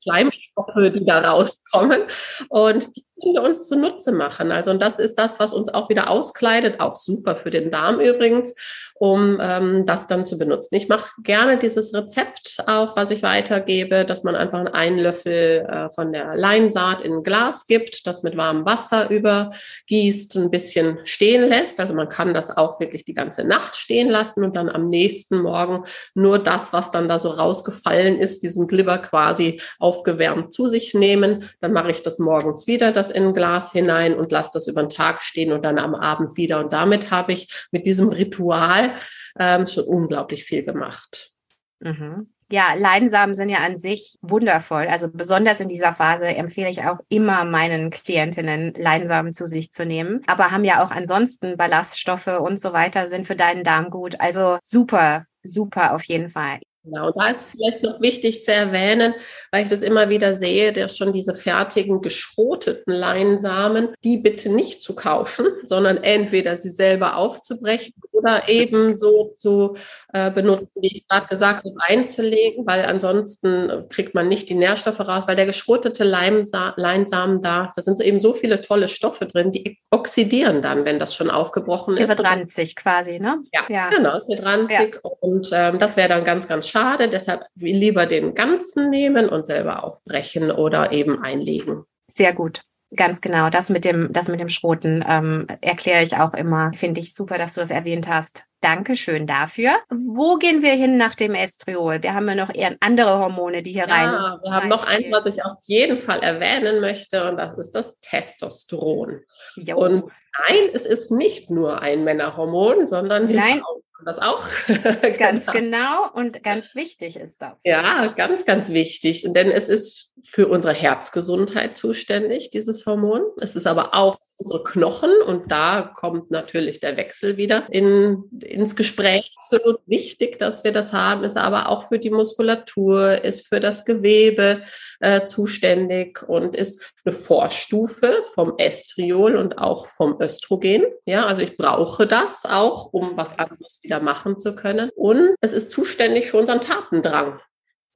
Schleimstoffe, 0.03 0.91
die 0.93 1.05
da 1.05 1.32
rauskommen 1.32 2.01
und 2.49 2.95
die 2.95 3.05
können 3.21 3.36
wir 3.36 3.43
uns 3.43 3.67
zunutze 3.67 4.12
machen. 4.12 4.51
Also 4.51 4.71
und 4.71 4.82
das 4.82 4.97
ist 4.97 5.15
das, 5.15 5.39
was 5.39 5.53
uns 5.53 5.69
auch 5.69 5.89
wieder 5.89 6.10
auskleidet, 6.10 6.79
auch 6.79 6.95
super 6.95 7.36
für 7.36 7.51
den 7.51 7.69
Darm 7.69 7.99
übrigens 7.99 8.53
um 8.99 9.39
ähm, 9.41 9.86
das 9.86 10.08
dann 10.08 10.25
zu 10.25 10.38
benutzen. 10.38 10.75
Ich 10.75 10.89
mache 10.89 11.10
gerne 11.23 11.58
dieses 11.58 11.93
Rezept 11.93 12.63
auch, 12.67 12.97
was 12.97 13.12
ich 13.12 13.23
weitergebe, 13.23 14.05
dass 14.05 14.23
man 14.23 14.36
einfach 14.36 14.65
einen 14.73 14.99
Löffel 14.99 15.59
äh, 15.67 15.91
von 15.91 16.12
der 16.12 16.36
Leinsaat 16.36 17.02
in 17.02 17.13
ein 17.13 17.24
Glas 17.24 17.67
gibt, 17.67 18.06
das 18.08 18.24
mit 18.24 18.38
warmem 18.38 18.65
Wasser 18.65 19.10
übergießt, 19.10 20.36
ein 20.38 20.52
bisschen 20.52 21.00
stehen 21.04 21.43
lässt. 21.48 21.80
Also 21.80 21.93
man 21.93 22.10
kann 22.10 22.34
das 22.34 22.56
auch 22.56 22.80
wirklich 22.80 23.06
die 23.06 23.13
ganze 23.13 23.43
Nacht 23.43 23.76
stehen 23.76 24.08
lassen 24.08 24.43
und 24.43 24.56
dann 24.56 24.69
am 24.69 24.89
nächsten 24.89 25.41
Morgen 25.41 25.86
nur 26.13 26.39
das, 26.39 26.74
was 26.74 26.91
dann 26.91 27.10
da 27.10 27.19
so 27.19 27.30
rausgefallen 27.30 28.17
ist, 28.19 28.43
diesen 28.43 28.67
Glibber 28.67 28.98
quasi 28.98 29.62
aufgewärmt 29.80 30.54
zu 30.54 30.67
sich 30.67 30.93
nehmen. 30.93 31.50
Dann 31.60 31.74
mache 31.74 31.91
ich 31.91 32.04
das 32.04 32.19
morgens 32.19 32.67
wieder, 32.67 32.91
das 32.91 33.10
in 33.10 33.28
ein 33.28 33.34
Glas 33.34 33.72
hinein 33.72 34.15
und 34.15 34.32
lasse 34.32 34.52
das 34.54 34.67
über 34.67 34.82
den 34.82 34.89
Tag 34.89 35.22
stehen 35.24 35.52
und 35.52 35.63
dann 35.63 35.80
am 35.80 35.95
Abend 35.95 36.38
wieder. 36.38 36.60
Und 36.60 36.74
damit 36.74 37.12
habe 37.12 37.34
ich 37.34 37.67
mit 37.72 37.86
diesem 37.86 38.10
Ritual 38.10 38.91
ähm, 39.38 39.67
schon 39.67 39.86
unglaublich 39.86 40.43
viel 40.43 40.63
gemacht. 40.63 41.32
Mhm. 41.80 42.28
Ja, 42.52 42.74
Leinsamen 42.74 43.36
sind 43.36 43.50
ja 43.50 43.60
an 43.60 43.78
sich 43.78 44.18
wundervoll. 44.22 44.88
Also 44.88 45.08
besonders 45.12 45.60
in 45.60 45.70
dieser 45.70 45.94
Phase 45.94 46.26
empfehle 46.26 46.70
ich 46.70 46.84
auch 46.84 47.00
immer 47.08 47.46
meinen 47.46 47.92
Klientinnen, 47.92 48.74
Leinsamen 48.76 49.34
zu 49.34 49.46
sich 49.46 49.72
zu 49.72 49.86
nehmen. 49.86 50.22
Aber 50.26 50.50
haben 50.50 50.64
ja 50.64 50.84
auch 50.84 50.90
ansonsten 50.90 51.58
Ballaststoffe 51.58 52.28
und 52.28 52.60
so 52.60 52.74
weiter, 52.74 53.08
sind 53.08 53.28
für 53.28 53.36
deinen 53.36 53.64
Darm 53.64 53.92
gut. 53.92 54.20
Also 54.20 54.58
super, 54.64 55.26
super 55.44 55.94
auf 55.94 56.04
jeden 56.06 56.30
Fall. 56.30 56.60
Genau, 56.89 57.08
und 57.08 57.21
da 57.21 57.30
ist 57.30 57.52
vielleicht 57.52 57.84
noch 57.84 58.02
wichtig 58.02 58.43
zu 58.43 58.52
erwähnen, 58.52 59.13
weil 59.52 59.63
ich 59.63 59.69
das 59.69 59.84
immer 59.84 60.10
wieder 60.10 60.36
sehe, 60.36 60.73
dass 60.73 60.97
schon 60.97 61.13
diese 61.13 61.34
fertigen, 61.34 62.02
geschroteten 62.02 62.91
Leinsamen, 62.93 63.89
die 64.04 64.17
bitte 64.17 64.49
nicht 64.49 64.82
zu 64.82 64.95
kaufen, 64.95 65.47
sondern 65.63 65.97
entweder 65.97 66.56
sie 66.56 66.69
selber 66.69 67.17
aufzubrechen 67.17 67.93
oder 68.12 68.49
eben 68.49 68.97
so 68.97 69.34
zu 69.38 69.75
äh, 70.13 70.32
benutzen, 70.32 70.69
wie 70.75 70.97
ich 70.97 71.08
gerade 71.08 71.28
gesagt 71.28 71.65
habe, 71.65 71.75
einzulegen, 71.80 72.65
weil 72.65 72.84
ansonsten 72.86 73.86
kriegt 73.89 74.13
man 74.13 74.28
nicht 74.28 74.49
die 74.49 74.56
Nährstoffe 74.56 74.99
raus, 74.99 75.28
weil 75.28 75.36
der 75.36 75.45
geschrotete 75.45 76.04
Leinsamen 76.04 77.41
da, 77.41 77.71
da 77.75 77.82
sind 77.82 78.02
eben 78.02 78.19
so 78.19 78.34
viele 78.34 78.62
tolle 78.62 78.88
Stoffe 78.88 79.25
drin, 79.25 79.52
die 79.52 79.80
oxidieren 79.91 80.62
dann, 80.62 80.86
wenn 80.86 80.99
das 80.99 81.15
schon 81.15 81.30
aufgebrochen 81.30 81.97
ist. 81.97 82.10
Wird 82.10 82.23
ranzig 82.23 82.75
quasi, 82.75 83.19
ne? 83.19 83.38
Ja, 83.54 83.62
ja. 83.69 83.89
genau, 83.89 84.17
es 84.17 84.28
wird 84.28 84.43
ranzig 84.43 84.99
ja. 85.04 85.12
und 85.21 85.49
ähm, 85.54 85.80
das 85.80 85.95
wäre 85.95 86.10
dann 86.10 86.23
ganz, 86.23 86.47
ganz 86.47 86.67
schade. 86.67 86.79
Deshalb 87.12 87.46
lieber 87.56 88.06
den 88.06 88.34
ganzen 88.34 88.89
nehmen 88.89 89.30
und 89.30 89.46
selber 89.46 89.84
aufbrechen 89.84 90.52
oder 90.52 90.92
eben 90.92 91.22
einlegen. 91.22 91.84
Sehr 92.08 92.34
gut. 92.34 92.62
Ganz 92.96 93.22
genau, 93.22 93.52
das 93.52 93.70
mit 93.70 93.86
dem, 93.86 94.12
das 94.12 94.30
mit 94.30 94.39
dem 94.39 94.50
Schroten 94.50 95.06
ähm, 95.08 95.46
erkläre 95.62 96.02
ich 96.02 96.18
auch 96.18 96.34
immer. 96.34 96.72
Finde 96.74 97.00
ich 97.02 97.13
super, 97.13 97.38
dass 97.38 97.54
du 97.54 97.60
das 97.60 97.70
erwähnt 97.70 98.08
hast. 98.08 98.46
Dankeschön 98.62 99.28
dafür. 99.28 99.74
Wo 99.89 100.38
gehen 100.38 100.63
wir 100.63 100.72
hin 100.72 100.98
nach 100.98 101.13
dem 101.13 101.36
Estriol? 101.36 102.02
Wir 102.02 102.15
haben 102.15 102.28
ja 102.28 102.34
noch 102.34 102.54
eher 102.54 102.76
andere 102.80 103.20
Hormone, 103.20 103.62
die 103.62 103.74
hier 103.74 103.88
ja, 103.88 103.94
rein. 103.94 104.10
Wir 104.42 104.52
haben 104.52 104.70
noch 104.70 104.88
eins, 104.88 105.06
was 105.12 105.26
ich 105.28 105.46
auf 105.46 105.60
jeden 105.65 106.00
Fall 106.00 106.22
erwähnen 106.22 106.82
möchte, 106.82 107.30
und 107.30 107.38
das 107.38 107.54
ist 107.54 107.72
das 107.72 108.00
Testosteron. 108.00 109.22
Jo. 109.56 109.78
Und 109.78 110.12
nein, 110.48 110.70
es 110.74 110.88
ist 110.88 111.12
nicht 111.12 111.52
nur 111.52 111.84
ein 111.84 112.04
Männerhormon, 112.04 112.88
sondern 112.88 113.30
wir 113.30 113.36
nein. 113.36 113.60
Frauen 113.60 113.82
das 114.06 114.20
auch. 114.20 114.44
ganz 115.18 115.46
genau. 115.46 115.52
genau. 115.52 116.12
und 116.14 116.44
ganz 116.44 116.76
wichtig 116.76 117.18
ist 117.18 117.42
das. 117.42 117.58
Ja, 117.64 118.08
ganz, 118.08 118.46
ganz 118.46 118.70
wichtig. 118.70 119.26
Denn 119.28 119.52
es 119.52 119.70
ist 119.70 120.14
für 120.24 120.48
unsere 120.48 120.74
Herzgesundheit 120.74 121.78
zuständig, 121.78 122.50
dieses 122.50 122.86
Hormon. 122.86 123.22
Es 123.40 123.56
ist 123.56 123.68
aber 123.68 123.94
auch 123.94 124.20
unsere 124.39 124.63
Knochen 124.63 125.12
und 125.25 125.52
da 125.52 125.91
kommt 125.93 126.32
natürlich 126.32 126.80
der 126.80 126.97
Wechsel 126.97 127.38
wieder 127.38 127.67
in, 127.69 128.23
ins 128.39 128.75
Gespräch. 128.75 129.34
Absolut 129.38 129.80
wichtig, 129.86 130.39
dass 130.39 130.63
wir 130.63 130.71
das 130.71 130.93
haben, 130.93 131.23
ist 131.23 131.38
aber 131.38 131.69
auch 131.69 131.88
für 131.88 131.99
die 131.99 132.10
Muskulatur, 132.10 133.23
ist 133.23 133.47
für 133.47 133.60
das 133.60 133.86
Gewebe 133.86 134.62
äh, 135.02 135.25
zuständig 135.25 136.23
und 136.28 136.56
ist 136.56 136.93
eine 137.06 137.13
Vorstufe 137.13 138.23
vom 138.34 138.54
Estriol 138.58 139.36
und 139.36 139.58
auch 139.58 139.88
vom 139.88 140.19
Östrogen. 140.21 140.86
Ja, 141.06 141.25
also 141.25 141.41
ich 141.41 141.58
brauche 141.58 142.08
das 142.08 142.45
auch, 142.45 142.93
um 142.93 143.17
was 143.17 143.38
anderes 143.39 143.80
wieder 143.82 143.99
machen 143.99 144.39
zu 144.39 144.56
können. 144.56 144.89
Und 144.95 145.36
es 145.41 145.54
ist 145.54 145.71
zuständig 145.71 146.30
für 146.30 146.38
unseren 146.38 146.62
Tatendrang. 146.62 147.39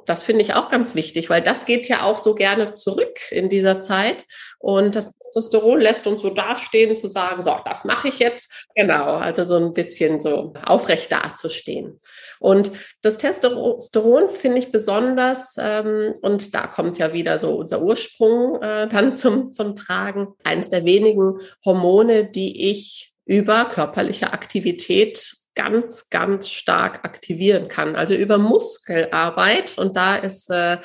Das 0.05 0.23
finde 0.23 0.41
ich 0.41 0.53
auch 0.53 0.69
ganz 0.69 0.95
wichtig, 0.95 1.29
weil 1.29 1.41
das 1.41 1.65
geht 1.65 1.87
ja 1.87 2.03
auch 2.03 2.17
so 2.17 2.35
gerne 2.35 2.73
zurück 2.73 3.19
in 3.31 3.49
dieser 3.49 3.81
Zeit. 3.81 4.25
Und 4.59 4.95
das 4.95 5.11
Testosteron 5.11 5.81
lässt 5.81 6.07
uns 6.07 6.21
so 6.21 6.29
dastehen, 6.29 6.95
zu 6.97 7.07
sagen, 7.07 7.41
so, 7.41 7.55
das 7.65 7.83
mache 7.83 8.07
ich 8.07 8.19
jetzt. 8.19 8.49
Genau, 8.75 9.15
also 9.15 9.43
so 9.43 9.57
ein 9.57 9.73
bisschen 9.73 10.19
so 10.19 10.53
aufrecht 10.63 11.11
dazustehen. 11.11 11.97
Und 12.39 12.71
das 13.01 13.17
Testosteron 13.17 14.29
finde 14.29 14.59
ich 14.59 14.71
besonders, 14.71 15.55
ähm, 15.59 16.13
und 16.21 16.53
da 16.53 16.67
kommt 16.67 16.97
ja 16.97 17.13
wieder 17.13 17.39
so 17.39 17.55
unser 17.55 17.81
Ursprung 17.81 18.61
äh, 18.61 18.87
dann 18.87 19.15
zum, 19.15 19.53
zum 19.53 19.75
Tragen. 19.75 20.27
Eines 20.43 20.69
der 20.69 20.85
wenigen 20.85 21.39
Hormone, 21.65 22.29
die 22.29 22.69
ich 22.69 23.13
über 23.25 23.65
körperliche 23.65 24.33
Aktivität 24.33 25.33
ganz, 25.55 26.09
ganz 26.09 26.49
stark 26.49 27.03
aktivieren 27.03 27.67
kann. 27.67 27.95
Also 27.95 28.13
über 28.13 28.37
Muskelarbeit. 28.37 29.77
Und 29.77 29.95
da 29.95 30.15
ist 30.15 30.49
äh, 30.49 30.53
ah, 30.53 30.79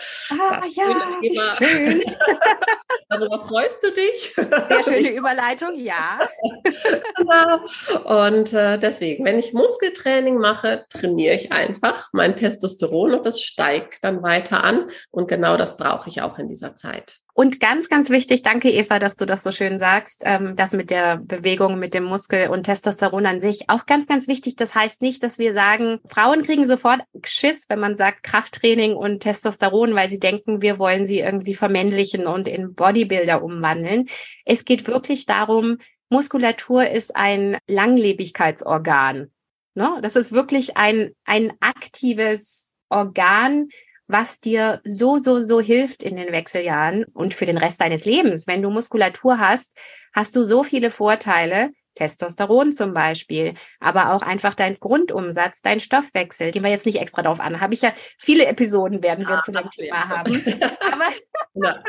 das 0.51 0.75
ja, 0.75 0.85
Thema. 1.21 1.43
Schön. 1.57 2.03
Darüber 3.09 3.41
freust 3.41 3.83
du 3.83 3.93
dich. 3.93 4.35
Sehr 4.35 4.83
schöne 4.83 5.13
Überleitung, 5.15 5.79
ja. 5.79 6.19
genau. 7.17 8.29
Und 8.29 8.53
äh, 8.53 8.79
deswegen, 8.79 9.25
wenn 9.25 9.39
ich 9.39 9.53
Muskeltraining 9.53 10.39
mache, 10.39 10.85
trainiere 10.91 11.35
ich 11.35 11.53
einfach 11.53 12.09
mein 12.13 12.37
Testosteron 12.37 13.15
und 13.15 13.27
das 13.27 13.41
steigt 13.41 14.05
dann 14.05 14.23
weiter 14.23 14.63
an. 14.63 14.89
Und 15.11 15.29
genau 15.29 15.57
das 15.57 15.77
brauche 15.77 16.09
ich 16.09 16.21
auch 16.23 16.39
in 16.39 16.49
dieser 16.49 16.75
Zeit. 16.75 17.21
Und 17.39 17.61
ganz, 17.61 17.89
ganz 17.89 18.11
wichtig, 18.11 18.43
danke 18.43 18.69
Eva, 18.69 18.99
dass 18.99 19.15
du 19.15 19.25
das 19.25 19.45
so 19.45 19.53
schön 19.53 19.79
sagst, 19.79 20.23
ähm, 20.25 20.57
das 20.57 20.73
mit 20.73 20.91
der 20.91 21.19
Bewegung, 21.19 21.79
mit 21.79 21.95
dem 21.95 22.03
Muskel 22.03 22.49
und 22.49 22.65
Testosteron 22.65 23.27
an 23.27 23.41
sich. 23.41 23.71
Auch 23.71 23.87
ganz, 23.87 24.09
ganz 24.09 24.27
wichtig, 24.27 24.57
das 24.57 24.75
heißt 24.75 25.03
nicht, 25.03 25.23
dass 25.23 25.39
wir 25.39 25.55
sagen, 25.55 26.01
Frauen 26.05 26.43
kriegen 26.43 26.67
sofort 26.67 27.01
Schiss, 27.25 27.67
wenn 27.69 27.79
man 27.79 27.95
sagt 27.95 28.25
Krafttraining 28.25 28.97
und 28.97 29.21
Testosteron, 29.21 29.95
weil 29.95 30.11
sie 30.11 30.19
denken, 30.19 30.63
wir 30.63 30.81
wollen 30.81 31.07
sie 31.07 31.21
irgendwie 31.21 31.55
vermännlichen 31.55 32.27
und 32.27 32.49
in 32.49 32.75
Bodybuilder 32.75 33.41
umwandeln. 33.41 34.09
Es 34.45 34.65
geht 34.65 34.89
wirklich 34.89 35.25
darum, 35.25 35.79
Muskulatur 36.11 36.89
ist 36.91 37.15
ein 37.15 37.57
Langlebigkeitsorgan. 37.69 39.31
Ne? 39.75 39.99
Das 40.03 40.17
ist 40.17 40.33
wirklich 40.33 40.77
ein, 40.77 41.13
ein 41.25 41.53
aktives 41.61 42.67
Organ, 42.89 43.69
was 44.09 44.41
dir 44.41 44.81
so, 44.85 45.19
so, 45.19 45.41
so 45.41 45.61
hilft 45.61 46.03
in 46.03 46.17
den 46.17 46.33
Wechseljahren 46.33 47.05
und 47.13 47.35
für 47.35 47.47
den 47.47 47.59
Rest 47.59 47.81
deines 47.81 48.05
Lebens. 48.05 48.47
Wenn 48.47 48.63
du 48.63 48.71
Muskulatur 48.71 49.39
hast, 49.39 49.77
hast 50.15 50.35
du 50.35 50.45
so 50.45 50.65
viele 50.65 50.91
Vorteile, 50.91 51.71
Testosteron 51.99 52.73
zum 52.73 52.95
Beispiel, 52.95 53.55
aber 53.81 54.13
auch 54.13 54.23
einfach 54.23 54.55
dein 54.55 54.79
Grundumsatz, 54.79 55.63
dein 55.63 55.81
Stoffwechsel. 55.81 56.53
Gehen 56.53 56.63
wir 56.63 56.71
jetzt 56.71 56.87
nicht 56.87 57.01
extra 57.01 57.23
drauf 57.23 57.41
an. 57.41 57.61
Habe 57.61 57.75
ich 57.75 57.83
ja 57.83 57.93
viele 58.19 58.47
Episoden 58.47 59.03
werden 59.03 59.27
wir 59.27 59.37
ja, 59.37 59.43
zu 59.43 59.53
dem 59.53 59.69
Thema 59.71 60.09
haben. 60.09 60.33
ja. 61.55 61.83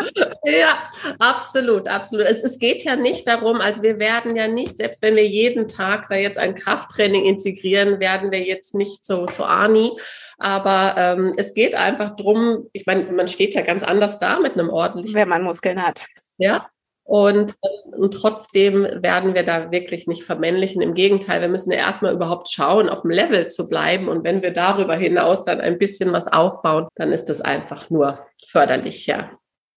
ja. 0.43 0.91
absolut, 1.19 1.88
absolut. 1.88 2.25
Es, 2.25 2.43
es 2.43 2.58
geht 2.60 2.84
ja 2.84 2.95
nicht 2.95 3.27
darum, 3.27 3.62
also 3.62 3.84
wir 3.84 3.99
werden 3.99 4.36
ja 4.36 4.47
nicht, 4.47 4.77
selbst 4.77 5.01
wenn 5.03 5.15
wir 5.15 5.27
jeden 5.27 5.67
Tag 5.67 6.08
da 6.10 6.15
jetzt 6.15 6.39
ein 6.39 6.55
Krafttraining 6.55 7.25
integrieren, 7.25 7.99
werden 7.99 8.32
wir 8.32 8.41
jetzt 8.41 8.73
nicht 8.73 9.05
so 9.05 9.27
zu 9.27 9.45
Ani. 9.45 9.91
Aber 10.39 10.95
ähm, 10.97 11.34
es 11.38 11.54
geht 11.54 11.75
einfach 11.75 12.15
drum. 12.15 12.67
ich 12.73 12.86
meine, 12.86 13.12
man 13.12 13.28
steht 13.28 13.54
ja 13.54 13.62
ganz 13.62 13.84
anders 13.84 14.19
da 14.19 14.39
mit 14.39 14.54
einem 14.54 14.69
ordentlichen. 14.69 15.15
Wenn 15.15 15.30
man 15.30 15.43
Muskeln 15.43 15.82
hat. 15.82 16.06
Ja, 16.38 16.69
und, 17.10 17.56
und 17.97 18.13
trotzdem 18.13 18.84
werden 18.84 19.34
wir 19.34 19.41
da 19.41 19.71
wirklich 19.71 20.06
nicht 20.06 20.23
vermännlichen. 20.23 20.80
Im 20.80 20.93
Gegenteil, 20.93 21.41
wir 21.41 21.47
müssen 21.47 21.71
ja 21.71 21.80
erstmal 21.80 22.13
überhaupt 22.13 22.52
schauen, 22.52 22.88
auf 22.88 23.02
dem 23.02 23.10
Level 23.10 23.47
zu 23.47 23.67
bleiben. 23.67 24.08
Und 24.08 24.23
wenn 24.23 24.43
wir 24.43 24.52
darüber 24.52 24.95
hinaus 24.95 25.43
dann 25.43 25.60
ein 25.60 25.80
bisschen 25.80 26.13
was 26.13 26.28
aufbauen, 26.28 26.88
dann 26.93 27.12
ist 27.12 27.25
das 27.25 27.41
einfach 27.41 27.89
nur 27.89 28.19
förderlich, 28.47 29.08
ja. 29.08 29.32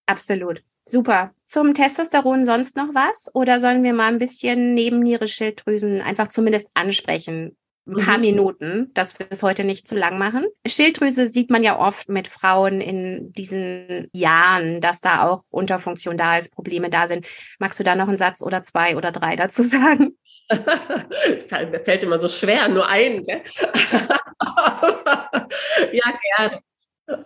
Absolut. 0.05 0.62
Super. 0.85 1.31
Zum 1.44 1.72
Testosteron 1.72 2.44
sonst 2.44 2.77
noch 2.77 2.88
was? 2.92 3.35
Oder 3.35 3.61
sollen 3.61 3.83
wir 3.83 3.94
mal 3.94 4.09
ein 4.09 4.18
bisschen 4.18 4.75
Nebenniere, 4.75 5.27
Schilddrüsen 5.27 6.03
einfach 6.03 6.29
zumindest 6.29 6.68
ansprechen? 6.75 7.57
Ein 7.87 7.97
paar 7.97 8.16
mhm. 8.16 8.23
Minuten, 8.23 8.90
dass 8.95 9.18
wir 9.18 9.27
es 9.31 9.42
heute 9.42 9.64
nicht 9.64 9.88
zu 9.88 9.97
lang 9.97 10.18
machen. 10.18 10.47
Schilddrüse 10.66 11.29
sieht 11.29 11.51
man 11.51 11.64
ja 11.64 11.79
oft 11.79 12.09
mit 12.09 12.29
Frauen 12.29 12.81
in 12.81 13.33
diesen 13.33 14.09
Jahren, 14.12 14.81
dass 14.81 15.01
da 15.01 15.29
auch 15.29 15.42
Unterfunktion 15.51 16.16
da 16.16 16.38
ist, 16.38 16.55
Probleme 16.55 16.90
da 16.90 17.09
sind. 17.09 17.27
Magst 17.59 17.81
du 17.81 17.85
da 17.85 17.97
noch 17.97 18.09
einen 18.09 18.18
Satz 18.18 18.40
oder 18.40 18.62
zwei 18.62 18.97
oder 18.97 19.11
drei 19.11 19.35
dazu 19.37 19.62
sagen? 19.64 20.16
Mir 20.51 21.81
fällt 21.81 22.05
immer 22.05 22.18
so 22.18 22.29
schwer, 22.29 22.68
nur 22.68 22.88
einen. 22.88 23.27
Gell? 23.27 23.42
ja, 25.92 26.12
gerne. 26.37 26.61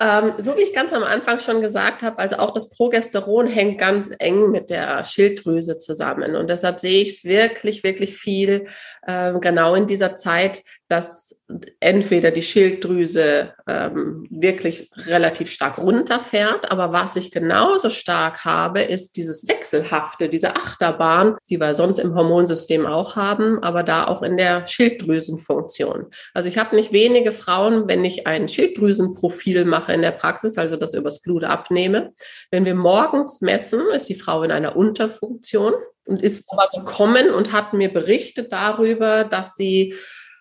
Ähm, 0.01 0.33
so 0.38 0.57
wie 0.57 0.62
ich 0.62 0.73
ganz 0.73 0.92
am 0.92 1.05
Anfang 1.05 1.38
schon 1.38 1.61
gesagt 1.61 2.03
habe, 2.03 2.19
also 2.19 2.37
auch 2.37 2.55
das 2.55 2.71
Progesteron 2.71 3.47
hängt 3.47 3.79
ganz 3.79 4.11
eng 4.19 4.51
mit 4.51 4.71
der 4.71 5.05
Schilddrüse 5.05 5.79
zusammen. 5.79 6.35
Und 6.35 6.49
deshalb 6.49 6.81
sehe 6.81 7.03
ich 7.03 7.11
es 7.11 7.25
wirklich, 7.25 7.85
wirklich 7.85 8.16
viel 8.16 8.66
äh, 9.07 9.33
genau 9.38 9.75
in 9.75 9.87
dieser 9.87 10.16
Zeit, 10.16 10.62
dass 10.88 11.40
entweder 11.79 12.33
die 12.33 12.42
Schilddrüse 12.42 13.55
ähm, 13.69 14.27
wirklich 14.31 14.90
relativ 14.97 15.51
stark 15.51 15.79
runterfährt, 15.79 16.71
aber 16.73 16.92
was 16.92 17.14
ich 17.14 17.31
genauso 17.31 17.90
stark 17.90 18.45
habe, 18.45 18.83
ist 18.83 19.16
dieses 19.16 19.47
Wechselhafte, 19.49 20.29
diese 20.29 20.57
Achterbahn, 20.57 21.37
die 21.49 21.61
wir 21.61 21.75
sonst 21.75 21.99
im 21.99 22.16
Hormonsystem 22.16 22.85
auch 22.85 23.14
haben, 23.14 23.62
aber 23.62 23.85
da 23.85 24.09
auch 24.09 24.23
in 24.23 24.37
der 24.37 24.66
Schilddrüsenfunktion. 24.66 26.07
Also 26.35 26.49
ich 26.49 26.59
habe 26.59 26.75
nicht 26.75 26.92
wenige 26.92 27.31
Frauen, 27.31 27.88
wenn 27.88 28.05
ich 28.05 28.27
ein 28.27 28.49
Schilddrüsenprofil 28.49 29.64
mache 29.64 29.92
in 29.92 30.03
der 30.03 30.12
Praxis, 30.12 30.59
also 30.59 30.77
das 30.77 30.95
übers 30.95 31.23
Blut 31.23 31.45
abnehme, 31.45 32.12
wenn 32.51 32.64
wir 32.64 32.75
morgens 32.75 33.40
messen, 33.40 33.83
ist 33.95 34.09
die 34.09 34.16
Frau 34.16 34.42
in 34.42 34.51
einer 34.51 34.75
Unterfunktion 34.75 35.75
und 36.07 36.23
ist 36.23 36.45
aber 36.49 36.69
gekommen 36.73 37.31
und 37.31 37.53
hat 37.53 37.73
mir 37.73 37.92
berichtet 37.92 38.53
darüber, 38.53 39.25
dass 39.25 39.55
sie 39.57 39.95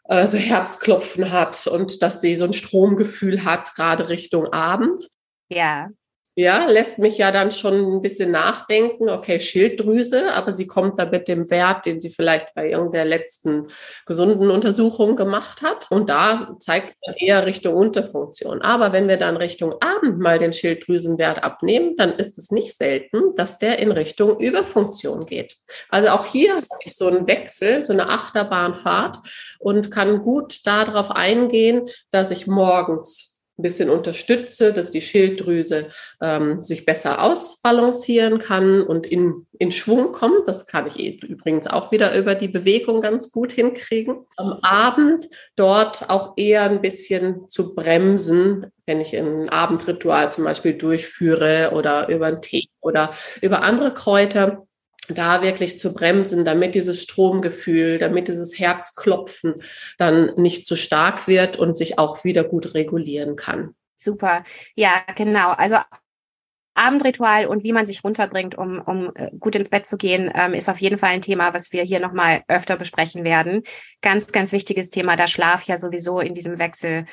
äh, 0.07 0.27
so 0.27 0.37
Herzklopfen 0.37 1.31
hat 1.31 1.67
und 1.67 2.01
dass 2.01 2.21
sie 2.21 2.37
so 2.37 2.45
ein 2.45 2.53
Stromgefühl 2.53 3.43
hat, 3.43 3.75
gerade 3.75 4.09
Richtung 4.09 4.53
Abend. 4.53 5.07
Ja. 5.49 5.89
Ja, 6.37 6.65
lässt 6.65 6.99
mich 6.99 7.17
ja 7.17 7.31
dann 7.31 7.51
schon 7.51 7.95
ein 7.95 8.01
bisschen 8.01 8.29
nachdenken, 8.29 9.09
okay, 9.09 9.39
Schilddrüse, 9.39 10.33
aber 10.33 10.51
sie 10.51 10.67
kommt 10.67 10.99
da 10.99 11.05
mit 11.05 11.29
dem 11.29 11.49
Wert, 11.49 11.85
den 11.85 12.01
sie 12.01 12.09
vielleicht 12.09 12.53
bei 12.53 12.69
irgendeiner 12.69 13.05
letzten 13.05 13.67
gesunden 14.05 14.51
Untersuchung 14.51 15.15
gemacht 15.15 15.61
hat. 15.61 15.87
Und 15.91 16.09
da 16.09 16.55
zeigt 16.59 16.89
es 16.89 16.95
dann 17.05 17.15
eher 17.15 17.45
Richtung 17.45 17.75
Unterfunktion. 17.75 18.61
Aber 18.61 18.91
wenn 18.91 19.07
wir 19.07 19.15
dann 19.15 19.37
Richtung 19.37 19.75
Abend 19.81 20.19
mal 20.19 20.37
den 20.37 20.51
Schilddrüsenwert 20.51 21.41
abnehmen, 21.41 21.95
dann 21.95 22.17
ist 22.17 22.37
es 22.37 22.51
nicht 22.51 22.75
selten, 22.75 23.33
dass 23.35 23.57
der 23.57 23.79
in 23.79 23.93
Richtung 23.93 24.37
Überfunktion 24.37 25.25
geht. 25.25 25.55
Also 25.89 26.09
auch 26.09 26.25
hier 26.25 26.55
habe 26.55 26.67
ich 26.83 26.97
so 26.97 27.07
einen 27.07 27.27
Wechsel, 27.27 27.81
so 27.83 27.93
eine 27.93 28.09
Achterbahnfahrt 28.09 29.19
und 29.59 29.89
kann 29.89 30.21
gut 30.21 30.67
darauf 30.67 31.11
eingehen, 31.11 31.87
dass 32.11 32.29
ich 32.31 32.45
morgens 32.45 33.34
ein 33.57 33.63
bisschen 33.63 33.89
unterstütze, 33.89 34.73
dass 34.73 34.91
die 34.91 35.01
Schilddrüse 35.01 35.87
ähm, 36.21 36.61
sich 36.61 36.85
besser 36.85 37.21
ausbalancieren 37.21 38.39
kann 38.39 38.81
und 38.81 39.07
in, 39.07 39.47
in 39.57 39.71
Schwung 39.71 40.11
kommt. 40.11 40.47
Das 40.47 40.67
kann 40.67 40.87
ich 40.87 40.99
eh 40.99 41.19
übrigens 41.25 41.67
auch 41.67 41.91
wieder 41.91 42.17
über 42.17 42.35
die 42.35 42.49
Bewegung 42.49 42.99
ganz 42.99 43.31
gut 43.31 43.53
hinkriegen. 43.53 44.25
Am 44.35 44.53
Abend 44.61 45.29
dort 45.55 46.09
auch 46.09 46.33
eher 46.35 46.63
ein 46.63 46.81
bisschen 46.81 47.47
zu 47.47 47.73
bremsen, 47.73 48.71
wenn 48.85 48.99
ich 48.99 49.15
ein 49.15 49.47
Abendritual 49.49 50.31
zum 50.33 50.43
Beispiel 50.43 50.73
durchführe 50.73 51.71
oder 51.73 52.09
über 52.09 52.25
einen 52.25 52.41
Tee 52.41 52.67
oder 52.81 53.13
über 53.41 53.61
andere 53.61 53.93
Kräuter 53.93 54.67
da 55.09 55.41
wirklich 55.41 55.79
zu 55.79 55.93
bremsen, 55.93 56.45
damit 56.45 56.75
dieses 56.75 57.01
Stromgefühl, 57.03 57.97
damit 57.97 58.27
dieses 58.27 58.57
Herzklopfen 58.59 59.55
dann 59.97 60.31
nicht 60.35 60.65
zu 60.65 60.75
stark 60.75 61.27
wird 61.27 61.57
und 61.57 61.77
sich 61.77 61.99
auch 61.99 62.23
wieder 62.23 62.43
gut 62.43 62.73
regulieren 62.73 63.35
kann. 63.35 63.75
Super. 63.95 64.43
Ja, 64.75 65.03
genau. 65.15 65.51
Also 65.51 65.77
Abendritual 66.75 67.47
und 67.47 67.63
wie 67.63 67.71
man 67.71 67.85
sich 67.85 68.03
runterbringt, 68.03 68.57
um, 68.57 68.81
um 68.81 69.11
äh, 69.15 69.31
gut 69.39 69.55
ins 69.55 69.69
Bett 69.69 69.85
zu 69.85 69.97
gehen, 69.97 70.29
ähm, 70.35 70.53
ist 70.53 70.69
auf 70.69 70.79
jeden 70.79 70.97
Fall 70.97 71.11
ein 71.11 71.21
Thema, 71.21 71.53
was 71.53 71.71
wir 71.71 71.83
hier 71.83 72.01
nochmal 72.01 72.43
öfter 72.49 72.75
besprechen 72.75 73.23
werden. 73.23 73.63
Ganz, 74.01 74.27
ganz 74.33 74.51
wichtiges 74.51 74.89
Thema, 74.89 75.15
da 75.15 75.27
Schlaf 75.27 75.63
ja 75.63 75.77
sowieso 75.77 76.19
in 76.19 76.33
diesem 76.33 76.59
Wechsel 76.59 77.05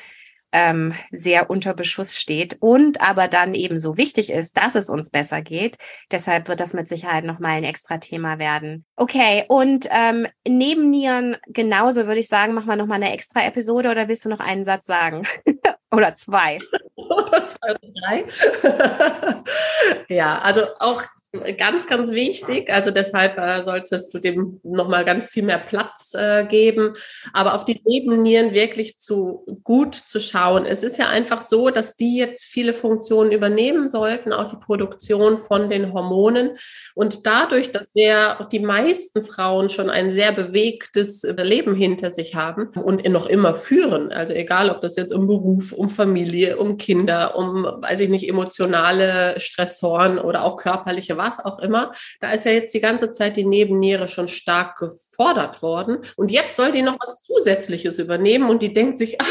ähm, 0.53 0.93
sehr 1.11 1.49
unter 1.49 1.73
Beschuss 1.73 2.17
steht 2.17 2.57
und 2.61 3.01
aber 3.01 3.27
dann 3.27 3.55
eben 3.55 3.77
so 3.77 3.97
wichtig 3.97 4.31
ist, 4.31 4.55
dass 4.55 4.75
es 4.75 4.89
uns 4.89 5.09
besser 5.09 5.41
geht. 5.41 5.77
Deshalb 6.11 6.47
wird 6.47 6.59
das 6.59 6.73
mit 6.73 6.87
Sicherheit 6.87 7.25
nochmal 7.25 7.57
ein 7.57 7.63
extra 7.63 7.97
Thema 7.97 8.39
werden. 8.39 8.85
Okay, 8.95 9.45
und 9.49 9.87
ähm, 9.91 10.27
neben 10.47 10.91
Nieren 10.91 11.37
genauso 11.47 12.05
würde 12.05 12.19
ich 12.19 12.27
sagen, 12.27 12.53
machen 12.53 12.67
wir 12.67 12.75
nochmal 12.75 13.01
eine 13.01 13.13
extra 13.13 13.43
Episode 13.43 13.89
oder 13.89 14.07
willst 14.07 14.23
du 14.25 14.29
noch 14.29 14.39
einen 14.39 14.63
Satz 14.63 14.85
sagen? 14.85 15.23
oder 15.91 16.15
zwei? 16.15 16.59
oder 16.95 17.45
zwei 17.45 17.71
oder 17.71 17.79
drei. 18.01 19.43
ja, 20.07 20.39
also 20.39 20.61
auch 20.79 21.01
ganz, 21.57 21.87
ganz 21.87 22.11
wichtig. 22.11 22.71
Also 22.71 22.91
deshalb 22.91 23.37
äh, 23.37 23.63
solltest 23.63 24.13
du 24.13 24.19
dem 24.19 24.59
nochmal 24.63 25.03
ganz 25.03 25.25
viel 25.25 25.43
mehr 25.43 25.57
Platz 25.57 26.13
äh, 26.13 26.45
geben. 26.45 26.93
Aber 27.33 27.55
auf 27.55 27.65
die 27.65 27.81
Nebennieren 27.85 28.53
wirklich 28.53 28.99
zu 28.99 29.45
gut 29.63 29.95
zu 29.95 30.19
schauen. 30.19 30.65
Es 30.65 30.83
ist 30.83 30.97
ja 30.97 31.09
einfach 31.09 31.41
so, 31.41 31.71
dass 31.71 31.95
die 31.95 32.17
jetzt 32.17 32.45
viele 32.45 32.73
Funktionen 32.73 33.31
übernehmen 33.31 33.87
sollten, 33.87 34.31
auch 34.31 34.47
die 34.47 34.57
Produktion 34.57 35.39
von 35.39 35.69
den 35.69 35.91
Hormonen. 35.91 36.57
Und 36.93 37.25
dadurch, 37.25 37.71
dass 37.71 37.87
wir 37.95 38.47
die 38.51 38.59
meisten 38.59 39.23
Frauen 39.23 39.69
schon 39.69 39.89
ein 39.89 40.11
sehr 40.11 40.33
bewegtes 40.33 41.23
Leben 41.23 41.75
hinter 41.75 42.11
sich 42.11 42.35
haben 42.35 42.67
und 42.67 43.03
noch 43.09 43.25
immer 43.25 43.55
führen, 43.55 44.11
also 44.11 44.33
egal, 44.33 44.69
ob 44.69 44.81
das 44.81 44.95
jetzt 44.95 45.11
um 45.11 45.27
Beruf, 45.27 45.71
um 45.71 45.89
Familie, 45.89 46.57
um 46.57 46.77
Kinder, 46.77 47.35
um, 47.35 47.63
weiß 47.63 48.01
ich 48.01 48.09
nicht, 48.09 48.29
emotionale 48.29 49.39
Stressoren 49.39 50.19
oder 50.19 50.43
auch 50.43 50.57
körperliche 50.57 51.17
was 51.23 51.43
auch 51.43 51.59
immer, 51.59 51.91
da 52.19 52.31
ist 52.31 52.45
ja 52.45 52.51
jetzt 52.51 52.73
die 52.73 52.81
ganze 52.81 53.11
Zeit 53.11 53.37
die 53.37 53.45
Nebenniere 53.45 54.07
schon 54.07 54.27
stark 54.27 54.77
gefordert 54.77 55.61
worden. 55.61 55.99
Und 56.15 56.31
jetzt 56.31 56.55
soll 56.55 56.71
die 56.71 56.81
noch 56.81 56.97
was 56.99 57.21
Zusätzliches 57.23 57.99
übernehmen 57.99 58.49
und 58.49 58.61
die 58.61 58.73
denkt 58.73 58.97
sich, 58.97 59.19
ah, 59.21 59.25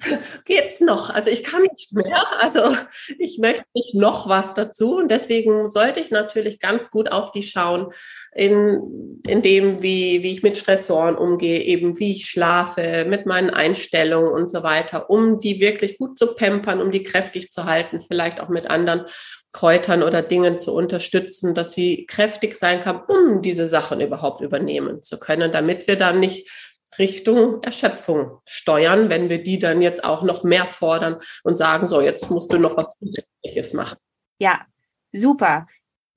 geht's 0.44 0.80
noch? 0.80 1.10
Also 1.10 1.30
ich 1.30 1.42
kann 1.42 1.62
nicht 1.62 1.92
mehr. 1.92 2.24
Also 2.40 2.76
ich 3.18 3.38
möchte 3.38 3.64
nicht 3.74 3.94
noch 3.94 4.28
was 4.28 4.54
dazu. 4.54 4.96
Und 4.96 5.10
deswegen 5.10 5.68
sollte 5.68 6.00
ich 6.00 6.10
natürlich 6.10 6.60
ganz 6.60 6.90
gut 6.90 7.10
auf 7.10 7.32
die 7.32 7.42
schauen, 7.42 7.92
in, 8.32 9.20
in 9.26 9.42
dem, 9.42 9.82
wie, 9.82 10.22
wie 10.22 10.32
ich 10.32 10.42
mit 10.42 10.56
Stressoren 10.56 11.16
umgehe, 11.16 11.62
eben 11.62 11.98
wie 11.98 12.16
ich 12.16 12.30
schlafe, 12.30 13.04
mit 13.08 13.26
meinen 13.26 13.50
Einstellungen 13.50 14.32
und 14.32 14.50
so 14.50 14.62
weiter, 14.62 15.10
um 15.10 15.38
die 15.38 15.60
wirklich 15.60 15.98
gut 15.98 16.18
zu 16.18 16.34
pampern, 16.34 16.80
um 16.80 16.92
die 16.92 17.02
kräftig 17.02 17.50
zu 17.50 17.64
halten, 17.64 18.00
vielleicht 18.00 18.40
auch 18.40 18.48
mit 18.48 18.68
anderen 18.68 19.06
Kräutern 19.52 20.02
oder 20.02 20.22
Dingen 20.22 20.58
zu 20.58 20.74
unterstützen, 20.74 21.54
dass 21.54 21.72
sie 21.72 22.06
kräftig 22.06 22.56
sein 22.56 22.80
kann, 22.80 23.02
um 23.08 23.42
diese 23.42 23.66
Sachen 23.66 24.00
überhaupt 24.00 24.40
übernehmen 24.40 25.02
zu 25.02 25.18
können, 25.18 25.52
damit 25.52 25.86
wir 25.86 25.96
dann 25.96 26.20
nicht 26.20 26.50
Richtung 26.98 27.62
Erschöpfung 27.62 28.40
steuern, 28.44 29.08
wenn 29.08 29.28
wir 29.28 29.42
die 29.42 29.58
dann 29.58 29.80
jetzt 29.82 30.04
auch 30.04 30.22
noch 30.22 30.42
mehr 30.42 30.66
fordern 30.66 31.18
und 31.44 31.56
sagen, 31.56 31.86
so, 31.86 32.00
jetzt 32.00 32.30
musst 32.30 32.52
du 32.52 32.58
noch 32.58 32.76
was 32.76 32.98
Zusätzliches 32.98 33.72
machen. 33.72 33.98
Ja, 34.38 34.66
super. 35.12 35.66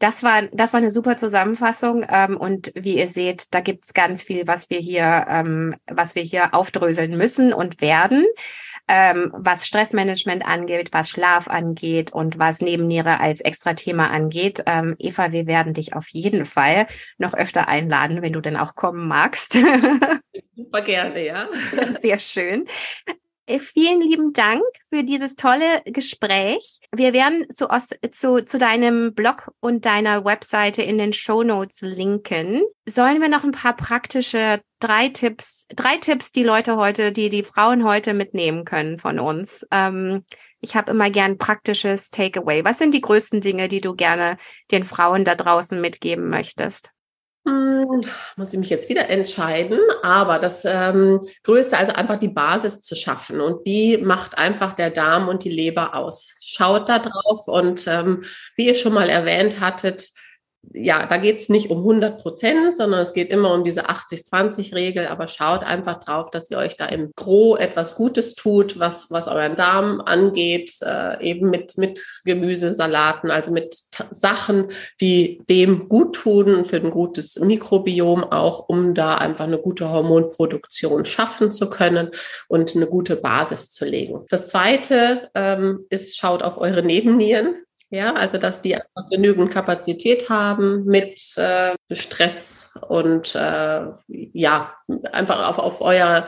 Das 0.01 0.23
war, 0.23 0.41
das 0.51 0.73
war 0.73 0.79
eine 0.79 0.89
super 0.89 1.15
Zusammenfassung. 1.15 2.05
Ähm, 2.09 2.35
und 2.35 2.71
wie 2.75 2.97
ihr 2.97 3.07
seht, 3.07 3.53
da 3.53 3.61
gibt's 3.61 3.93
ganz 3.93 4.23
viel, 4.23 4.47
was 4.47 4.69
wir 4.71 4.79
hier, 4.79 5.27
ähm, 5.29 5.75
was 5.85 6.15
wir 6.15 6.23
hier 6.23 6.53
aufdröseln 6.55 7.15
müssen 7.15 7.53
und 7.53 7.81
werden 7.81 8.25
ähm, 8.87 9.31
was 9.33 9.65
Stressmanagement 9.65 10.45
angeht, 10.45 10.89
was 10.91 11.09
Schlaf 11.09 11.47
angeht 11.47 12.11
und 12.13 12.39
was 12.39 12.61
Nebenniere 12.61 13.19
als 13.19 13.39
extra 13.41 13.73
Thema 13.73 14.09
angeht. 14.09 14.63
Ähm, 14.65 14.95
Eva, 14.99 15.31
wir 15.31 15.47
werden 15.47 15.73
dich 15.73 15.93
auf 15.95 16.07
jeden 16.09 16.45
Fall 16.45 16.87
noch 17.17 17.33
öfter 17.33 17.67
einladen, 17.67 18.21
wenn 18.21 18.33
du 18.33 18.41
denn 18.41 18.57
auch 18.57 18.75
kommen 18.75 19.07
magst. 19.07 19.53
Super 20.51 20.81
gerne, 20.81 21.25
ja. 21.25 21.47
Sehr 22.01 22.19
schön. 22.19 22.65
Äh, 23.45 23.59
vielen 23.59 24.01
lieben 24.01 24.33
Dank 24.33 24.63
für 24.89 25.03
dieses 25.03 25.35
tolle 25.35 25.81
Gespräch. 25.85 26.79
Wir 26.91 27.13
werden 27.13 27.45
zu, 27.53 27.67
zu, 28.11 28.45
zu 28.45 28.57
deinem 28.59 29.13
Blog 29.13 29.51
und 29.59 29.85
deiner 29.85 30.23
Webseite 30.25 30.83
in 30.83 30.97
den 30.97 31.13
Show 31.13 31.43
Notes 31.43 31.81
linken. 31.81 32.61
Sollen 32.85 33.21
wir 33.21 33.29
noch 33.29 33.43
ein 33.43 33.51
paar 33.51 33.75
praktische 33.75 34.61
drei 34.79 35.09
Tipps, 35.09 35.67
drei 35.75 35.97
Tipps, 35.97 36.31
die 36.31 36.43
Leute 36.43 36.77
heute, 36.77 37.11
die 37.11 37.29
die 37.29 37.43
Frauen 37.43 37.83
heute 37.83 38.13
mitnehmen 38.13 38.65
können 38.65 38.97
von 38.97 39.19
uns? 39.19 39.65
Ähm, 39.71 40.23
ich 40.59 40.75
habe 40.75 40.91
immer 40.91 41.09
gern 41.09 41.39
praktisches 41.39 42.11
Takeaway. 42.11 42.63
Was 42.63 42.77
sind 42.77 42.93
die 42.93 43.01
größten 43.01 43.41
Dinge, 43.41 43.67
die 43.67 43.81
du 43.81 43.95
gerne 43.95 44.37
den 44.69 44.83
Frauen 44.83 45.25
da 45.25 45.35
draußen 45.35 45.81
mitgeben 45.81 46.29
möchtest? 46.29 46.91
Hm, 47.47 48.03
muss 48.35 48.53
ich 48.53 48.59
mich 48.59 48.69
jetzt 48.69 48.87
wieder 48.87 49.09
entscheiden, 49.09 49.79
aber 50.03 50.37
das 50.37 50.63
ähm, 50.63 51.21
Größte, 51.43 51.75
also 51.75 51.93
einfach 51.93 52.19
die 52.19 52.27
Basis 52.27 52.81
zu 52.81 52.95
schaffen 52.95 53.41
und 53.41 53.65
die 53.65 53.97
macht 53.97 54.37
einfach 54.37 54.73
der 54.73 54.91
Darm 54.91 55.27
und 55.27 55.43
die 55.43 55.49
Leber 55.49 55.95
aus. 55.95 56.35
Schaut 56.43 56.87
da 56.87 56.99
drauf 56.99 57.47
und 57.47 57.87
ähm, 57.87 58.23
wie 58.55 58.67
ihr 58.67 58.75
schon 58.75 58.93
mal 58.93 59.09
erwähnt 59.09 59.59
hattet, 59.59 60.11
ja, 60.73 61.05
da 61.05 61.17
geht 61.17 61.39
es 61.39 61.49
nicht 61.49 61.69
um 61.69 61.79
100 61.79 62.21
Prozent, 62.21 62.77
sondern 62.77 63.01
es 63.01 63.13
geht 63.13 63.29
immer 63.29 63.53
um 63.53 63.63
diese 63.63 63.89
80-20-Regel. 63.89 65.07
Aber 65.07 65.27
schaut 65.27 65.63
einfach 65.63 66.03
drauf, 66.03 66.29
dass 66.29 66.51
ihr 66.51 66.57
euch 66.57 66.77
da 66.77 66.85
im 66.85 67.11
Gro 67.15 67.57
etwas 67.57 67.95
Gutes 67.95 68.35
tut, 68.35 68.79
was, 68.79 69.09
was 69.09 69.27
euren 69.27 69.55
Darm 69.55 70.01
angeht, 70.01 70.75
äh, 70.81 71.21
eben 71.23 71.49
mit, 71.49 71.77
mit 71.77 72.03
Gemüse, 72.25 72.73
Salaten, 72.73 73.31
also 73.31 73.51
mit 73.51 73.75
Sachen, 74.11 74.67
die 75.01 75.41
dem 75.49 75.89
gut 75.89 76.15
tun 76.15 76.65
für 76.65 76.77
ein 76.77 76.91
gutes 76.91 77.39
Mikrobiom 77.39 78.23
auch, 78.23 78.69
um 78.69 78.93
da 78.93 79.15
einfach 79.15 79.45
eine 79.45 79.59
gute 79.59 79.89
Hormonproduktion 79.89 81.05
schaffen 81.05 81.51
zu 81.51 81.69
können 81.69 82.11
und 82.47 82.75
eine 82.75 82.87
gute 82.87 83.15
Basis 83.15 83.71
zu 83.71 83.83
legen. 83.83 84.25
Das 84.29 84.47
zweite 84.47 85.29
ähm, 85.33 85.85
ist, 85.89 86.17
schaut 86.17 86.43
auf 86.43 86.57
eure 86.57 86.83
Nebennieren. 86.83 87.55
Ja, 87.93 88.13
also 88.13 88.37
dass 88.37 88.61
die 88.61 88.77
genügend 89.09 89.51
Kapazität 89.51 90.29
haben 90.29 90.85
mit 90.85 91.21
äh, 91.35 91.75
Stress 91.95 92.71
und 92.87 93.35
äh, 93.35 93.81
ja, 94.07 94.73
einfach 95.11 95.49
auf, 95.49 95.59
auf, 95.59 95.81
euer, 95.81 96.27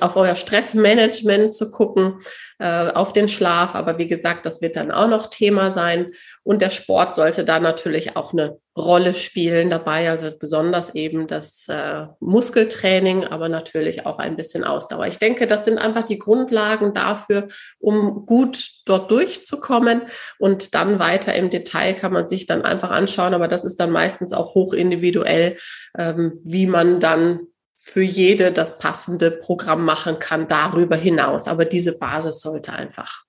auf 0.00 0.16
euer 0.16 0.34
Stressmanagement 0.34 1.54
zu 1.54 1.70
gucken, 1.70 2.20
äh, 2.58 2.90
auf 2.90 3.12
den 3.12 3.28
Schlaf. 3.28 3.74
Aber 3.74 3.98
wie 3.98 4.08
gesagt, 4.08 4.46
das 4.46 4.60
wird 4.60 4.76
dann 4.76 4.90
auch 4.90 5.08
noch 5.08 5.28
Thema 5.28 5.70
sein. 5.70 6.06
Und 6.44 6.60
der 6.60 6.70
Sport 6.70 7.14
sollte 7.14 7.44
da 7.44 7.60
natürlich 7.60 8.16
auch 8.16 8.32
eine 8.32 8.58
Rolle 8.76 9.12
spielen 9.12 9.68
dabei, 9.68 10.08
also 10.10 10.30
besonders 10.36 10.94
eben 10.94 11.26
das 11.26 11.68
äh, 11.68 12.06
Muskeltraining, 12.20 13.24
aber 13.24 13.48
natürlich 13.48 14.06
auch 14.06 14.18
ein 14.18 14.34
bisschen 14.34 14.64
Ausdauer. 14.64 15.06
Ich 15.06 15.18
denke, 15.18 15.46
das 15.46 15.66
sind 15.66 15.78
einfach 15.78 16.04
die 16.04 16.18
Grundlagen 16.18 16.94
dafür, 16.94 17.48
um 17.78 18.24
gut 18.24 18.70
dort 18.86 19.10
durchzukommen. 19.10 20.02
Und 20.38 20.74
dann 20.74 20.98
weiter 20.98 21.34
im 21.34 21.50
Detail 21.50 21.92
kann 21.94 22.12
man 22.12 22.26
sich 22.26 22.46
dann 22.46 22.62
einfach 22.62 22.90
anschauen, 22.90 23.34
aber 23.34 23.46
das 23.46 23.64
ist 23.64 23.78
dann 23.78 23.90
meistens 23.90 24.32
auch 24.32 24.54
hoch 24.54 24.72
individuell, 24.82 25.56
ähm, 25.96 26.40
wie 26.44 26.66
man 26.66 27.00
dann 27.00 27.40
für 27.76 28.02
jede 28.02 28.52
das 28.52 28.78
passende 28.78 29.30
Programm 29.30 29.84
machen 29.84 30.18
kann 30.18 30.46
darüber 30.46 30.96
hinaus. 30.96 31.48
Aber 31.48 31.64
diese 31.64 31.98
Basis 31.98 32.40
sollte 32.40 32.72
einfach 32.72 33.24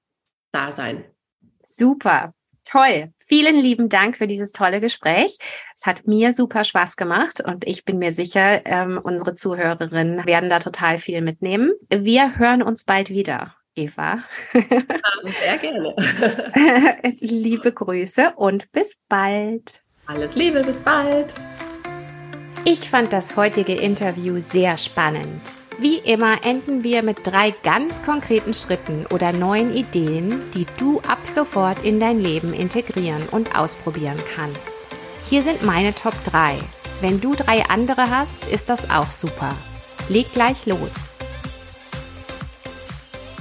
da 0.51 0.71
sein. 0.71 1.05
Super. 1.63 2.33
Toll. 2.65 3.11
Vielen 3.17 3.57
lieben 3.57 3.89
Dank 3.89 4.15
für 4.15 4.27
dieses 4.27 4.51
tolle 4.53 4.79
Gespräch. 4.79 5.37
Es 5.75 5.85
hat 5.85 6.07
mir 6.07 6.31
super 6.31 6.63
Spaß 6.63 6.95
gemacht 6.95 7.41
und 7.45 7.67
ich 7.67 7.83
bin 7.83 7.97
mir 7.97 8.11
sicher, 8.13 8.65
ähm, 8.65 8.99
unsere 9.03 9.33
Zuhörerinnen 9.33 10.25
werden 10.25 10.49
da 10.49 10.59
total 10.59 10.97
viel 10.97 11.21
mitnehmen. 11.21 11.73
Wir 11.89 12.37
hören 12.37 12.63
uns 12.63 12.85
bald 12.85 13.09
wieder. 13.09 13.55
Eva. 13.75 14.23
Sehr 14.53 15.57
gerne. 15.57 15.95
Liebe 17.19 17.71
Grüße 17.71 18.33
und 18.35 18.71
bis 18.71 18.97
bald. 19.09 19.82
Alles 20.05 20.35
Liebe, 20.35 20.63
bis 20.63 20.79
bald. 20.79 21.33
Ich 22.65 22.89
fand 22.89 23.13
das 23.13 23.37
heutige 23.37 23.73
Interview 23.73 24.37
sehr 24.39 24.77
spannend. 24.77 25.41
Wie 25.79 25.97
immer 25.97 26.43
enden 26.45 26.83
wir 26.83 27.03
mit 27.03 27.19
drei 27.23 27.51
ganz 27.63 28.03
konkreten 28.03 28.53
Schritten 28.53 29.05
oder 29.11 29.31
neuen 29.31 29.73
Ideen, 29.73 30.51
die 30.51 30.65
du 30.77 30.99
ab 31.07 31.19
sofort 31.23 31.83
in 31.83 32.01
dein 32.01 32.19
Leben 32.19 32.53
integrieren 32.53 33.23
und 33.31 33.55
ausprobieren 33.57 34.19
kannst. 34.35 34.77
Hier 35.29 35.41
sind 35.41 35.63
meine 35.63 35.95
Top 35.95 36.15
3. 36.25 36.59
Wenn 36.99 37.21
du 37.21 37.33
drei 37.33 37.65
andere 37.69 38.09
hast, 38.09 38.45
ist 38.47 38.69
das 38.69 38.89
auch 38.89 39.11
super. 39.11 39.55
Leg 40.09 40.31
gleich 40.33 40.65
los. 40.65 41.12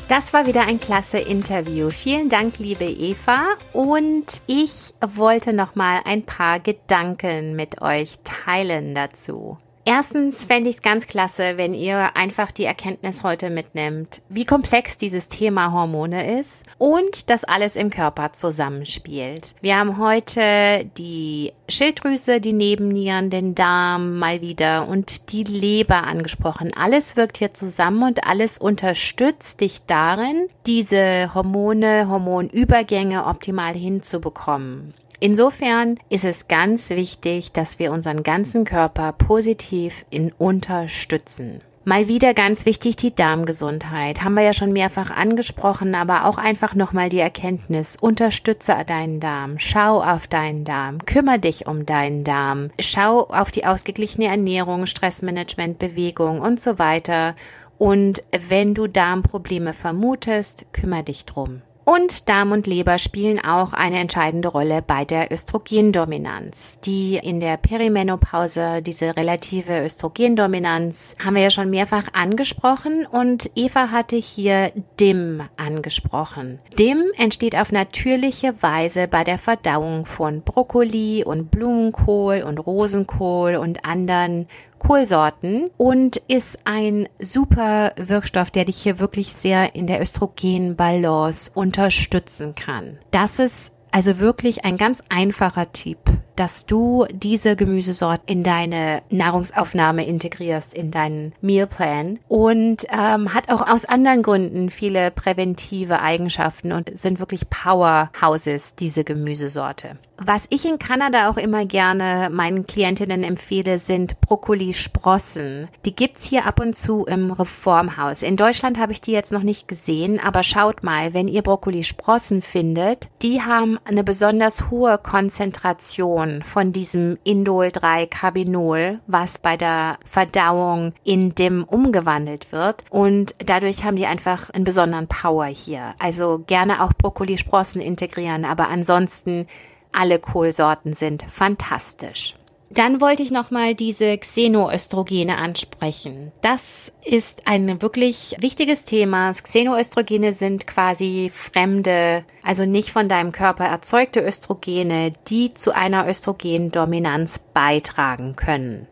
Das 0.08 0.32
war 0.34 0.46
wieder 0.46 0.66
ein 0.66 0.78
klasse 0.78 1.18
Interview. 1.18 1.90
Vielen 1.90 2.28
Dank, 2.28 2.58
liebe 2.58 2.84
Eva. 2.84 3.54
Und 3.72 4.42
ich 4.46 4.92
wollte 5.00 5.52
noch 5.52 5.74
mal 5.74 6.00
ein 6.04 6.24
paar 6.24 6.60
Gedanken 6.60 7.56
mit 7.56 7.80
euch 7.80 8.18
teilen 8.24 8.94
dazu. 8.94 9.58
Erstens 9.84 10.44
fände 10.44 10.70
ich 10.70 10.76
es 10.76 10.82
ganz 10.82 11.08
klasse, 11.08 11.54
wenn 11.56 11.74
ihr 11.74 12.16
einfach 12.16 12.52
die 12.52 12.64
Erkenntnis 12.64 13.24
heute 13.24 13.50
mitnimmt, 13.50 14.22
wie 14.28 14.44
komplex 14.44 14.96
dieses 14.96 15.28
Thema 15.28 15.72
Hormone 15.72 16.38
ist 16.38 16.64
und 16.78 17.30
dass 17.30 17.42
alles 17.42 17.74
im 17.74 17.90
Körper 17.90 18.32
zusammenspielt. 18.32 19.54
Wir 19.60 19.76
haben 19.76 19.98
heute 19.98 20.88
die 20.96 21.52
Schilddrüse, 21.68 22.40
die 22.40 22.52
Nebennieren, 22.52 23.28
den 23.28 23.56
Darm 23.56 24.18
mal 24.18 24.40
wieder 24.40 24.86
und 24.86 25.32
die 25.32 25.42
Leber 25.42 26.04
angesprochen. 26.04 26.70
Alles 26.76 27.16
wirkt 27.16 27.38
hier 27.38 27.52
zusammen 27.52 28.04
und 28.04 28.26
alles 28.26 28.58
unterstützt 28.58 29.60
dich 29.60 29.80
darin, 29.86 30.48
diese 30.66 31.34
Hormone, 31.34 32.08
Hormonübergänge 32.08 33.26
optimal 33.26 33.74
hinzubekommen. 33.74 34.94
Insofern 35.22 36.00
ist 36.08 36.24
es 36.24 36.48
ganz 36.48 36.90
wichtig, 36.90 37.52
dass 37.52 37.78
wir 37.78 37.92
unseren 37.92 38.24
ganzen 38.24 38.64
Körper 38.64 39.12
positiv 39.12 40.04
in 40.10 40.32
unterstützen. 40.32 41.60
Mal 41.84 42.08
wieder 42.08 42.34
ganz 42.34 42.66
wichtig 42.66 42.96
die 42.96 43.14
Darmgesundheit. 43.14 44.24
Haben 44.24 44.34
wir 44.34 44.42
ja 44.42 44.52
schon 44.52 44.72
mehrfach 44.72 45.12
angesprochen, 45.12 45.94
aber 45.94 46.24
auch 46.24 46.38
einfach 46.38 46.74
nochmal 46.74 47.08
die 47.08 47.20
Erkenntnis. 47.20 47.94
Unterstütze 47.94 48.74
deinen 48.84 49.20
Darm. 49.20 49.60
Schau 49.60 50.02
auf 50.02 50.26
deinen 50.26 50.64
Darm. 50.64 51.06
Kümmer 51.06 51.38
dich 51.38 51.68
um 51.68 51.86
deinen 51.86 52.24
Darm. 52.24 52.70
Schau 52.80 53.28
auf 53.28 53.52
die 53.52 53.64
ausgeglichene 53.64 54.26
Ernährung, 54.26 54.86
Stressmanagement, 54.86 55.78
Bewegung 55.78 56.40
und 56.40 56.60
so 56.60 56.80
weiter. 56.80 57.36
Und 57.78 58.24
wenn 58.48 58.74
du 58.74 58.88
Darmprobleme 58.88 59.72
vermutest, 59.72 60.66
kümmere 60.72 61.04
dich 61.04 61.26
drum. 61.26 61.62
Und 61.84 62.28
Darm 62.28 62.52
und 62.52 62.68
Leber 62.68 62.98
spielen 62.98 63.44
auch 63.44 63.72
eine 63.72 63.98
entscheidende 63.98 64.48
Rolle 64.48 64.82
bei 64.86 65.04
der 65.04 65.32
Östrogendominanz. 65.32 66.78
Die 66.80 67.16
in 67.16 67.40
der 67.40 67.56
Perimenopause, 67.56 68.82
diese 68.82 69.16
relative 69.16 69.84
Östrogendominanz, 69.84 71.16
haben 71.22 71.34
wir 71.34 71.42
ja 71.42 71.50
schon 71.50 71.70
mehrfach 71.70 72.04
angesprochen 72.12 73.04
und 73.04 73.50
Eva 73.56 73.90
hatte 73.90 74.16
hier 74.16 74.70
DIM 75.00 75.42
angesprochen. 75.56 76.60
DIM 76.78 77.02
entsteht 77.16 77.56
auf 77.56 77.72
natürliche 77.72 78.62
Weise 78.62 79.08
bei 79.08 79.24
der 79.24 79.38
Verdauung 79.38 80.06
von 80.06 80.42
Brokkoli 80.42 81.24
und 81.24 81.50
Blumenkohl 81.50 82.44
und 82.46 82.58
Rosenkohl 82.58 83.56
und 83.56 83.84
anderen 83.84 84.46
Kohlsorten 84.82 85.70
und 85.76 86.16
ist 86.28 86.58
ein 86.64 87.08
super 87.20 87.92
Wirkstoff, 87.96 88.50
der 88.50 88.64
dich 88.64 88.82
hier 88.82 88.98
wirklich 88.98 89.32
sehr 89.32 89.76
in 89.76 89.86
der 89.86 90.00
Östrogenbalance 90.00 91.50
unterstützen 91.54 92.54
kann. 92.56 92.98
Das 93.12 93.38
ist 93.38 93.72
also 93.92 94.18
wirklich 94.18 94.64
ein 94.64 94.78
ganz 94.78 95.02
einfacher 95.08 95.70
Tipp, 95.70 95.98
dass 96.34 96.66
du 96.66 97.06
diese 97.12 97.56
Gemüsesorte 97.56 98.22
in 98.26 98.42
deine 98.42 99.02
Nahrungsaufnahme 99.10 100.04
integrierst, 100.04 100.74
in 100.74 100.90
deinen 100.90 101.34
Mealplan 101.40 102.18
und 102.26 102.86
ähm, 102.90 103.34
hat 103.34 103.50
auch 103.50 103.68
aus 103.68 103.84
anderen 103.84 104.22
Gründen 104.22 104.70
viele 104.70 105.10
präventive 105.10 106.00
Eigenschaften 106.00 106.72
und 106.72 106.98
sind 106.98 107.20
wirklich 107.20 107.48
Powerhouses, 107.50 108.74
diese 108.74 109.04
Gemüsesorte. 109.04 109.98
Was 110.24 110.46
ich 110.50 110.64
in 110.64 110.78
Kanada 110.78 111.28
auch 111.28 111.36
immer 111.36 111.66
gerne 111.66 112.30
meinen 112.30 112.64
Klientinnen 112.64 113.24
empfehle, 113.24 113.80
sind 113.80 114.20
Brokkoli-Sprossen. 114.20 115.68
Die 115.84 115.96
gibt's 115.96 116.24
hier 116.24 116.46
ab 116.46 116.60
und 116.60 116.76
zu 116.76 117.04
im 117.06 117.32
Reformhaus. 117.32 118.22
In 118.22 118.36
Deutschland 118.36 118.78
habe 118.78 118.92
ich 118.92 119.00
die 119.00 119.10
jetzt 119.10 119.32
noch 119.32 119.42
nicht 119.42 119.66
gesehen, 119.66 120.20
aber 120.20 120.44
schaut 120.44 120.84
mal, 120.84 121.12
wenn 121.12 121.26
ihr 121.26 121.42
Brokkoli-Sprossen 121.42 122.40
findet, 122.40 123.08
die 123.22 123.42
haben 123.42 123.80
eine 123.84 124.04
besonders 124.04 124.70
hohe 124.70 124.96
Konzentration 124.96 126.44
von 126.44 126.72
diesem 126.72 127.18
Indol-3-Carbinol, 127.24 129.00
was 129.08 129.38
bei 129.38 129.56
der 129.56 129.98
Verdauung 130.04 130.92
in 131.02 131.34
DIM 131.34 131.64
umgewandelt 131.64 132.52
wird. 132.52 132.84
Und 132.90 133.34
dadurch 133.44 133.82
haben 133.82 133.96
die 133.96 134.06
einfach 134.06 134.50
einen 134.50 134.62
besonderen 134.62 135.08
Power 135.08 135.46
hier. 135.46 135.94
Also 135.98 136.44
gerne 136.46 136.84
auch 136.84 136.92
Brokkoli-Sprossen 136.92 137.80
integrieren, 137.80 138.44
aber 138.44 138.68
ansonsten 138.68 139.48
alle 139.92 140.18
Kohlsorten 140.18 140.94
sind 140.94 141.24
fantastisch. 141.30 142.34
Dann 142.74 143.02
wollte 143.02 143.22
ich 143.22 143.30
nochmal 143.30 143.74
diese 143.74 144.16
Xenoöstrogene 144.16 145.36
ansprechen. 145.36 146.32
Das 146.40 146.90
ist 147.04 147.46
ein 147.46 147.82
wirklich 147.82 148.34
wichtiges 148.40 148.84
Thema. 148.84 149.30
Xenoöstrogene 149.30 150.32
sind 150.32 150.66
quasi 150.66 151.30
fremde, 151.34 152.24
also 152.42 152.64
nicht 152.64 152.90
von 152.90 153.10
deinem 153.10 153.32
Körper 153.32 153.66
erzeugte 153.66 154.20
Östrogene, 154.26 155.12
die 155.28 155.52
zu 155.52 155.72
einer 155.74 156.08
Östrogendominanz 156.08 157.40
beitragen 157.52 158.36
können. 158.36 158.86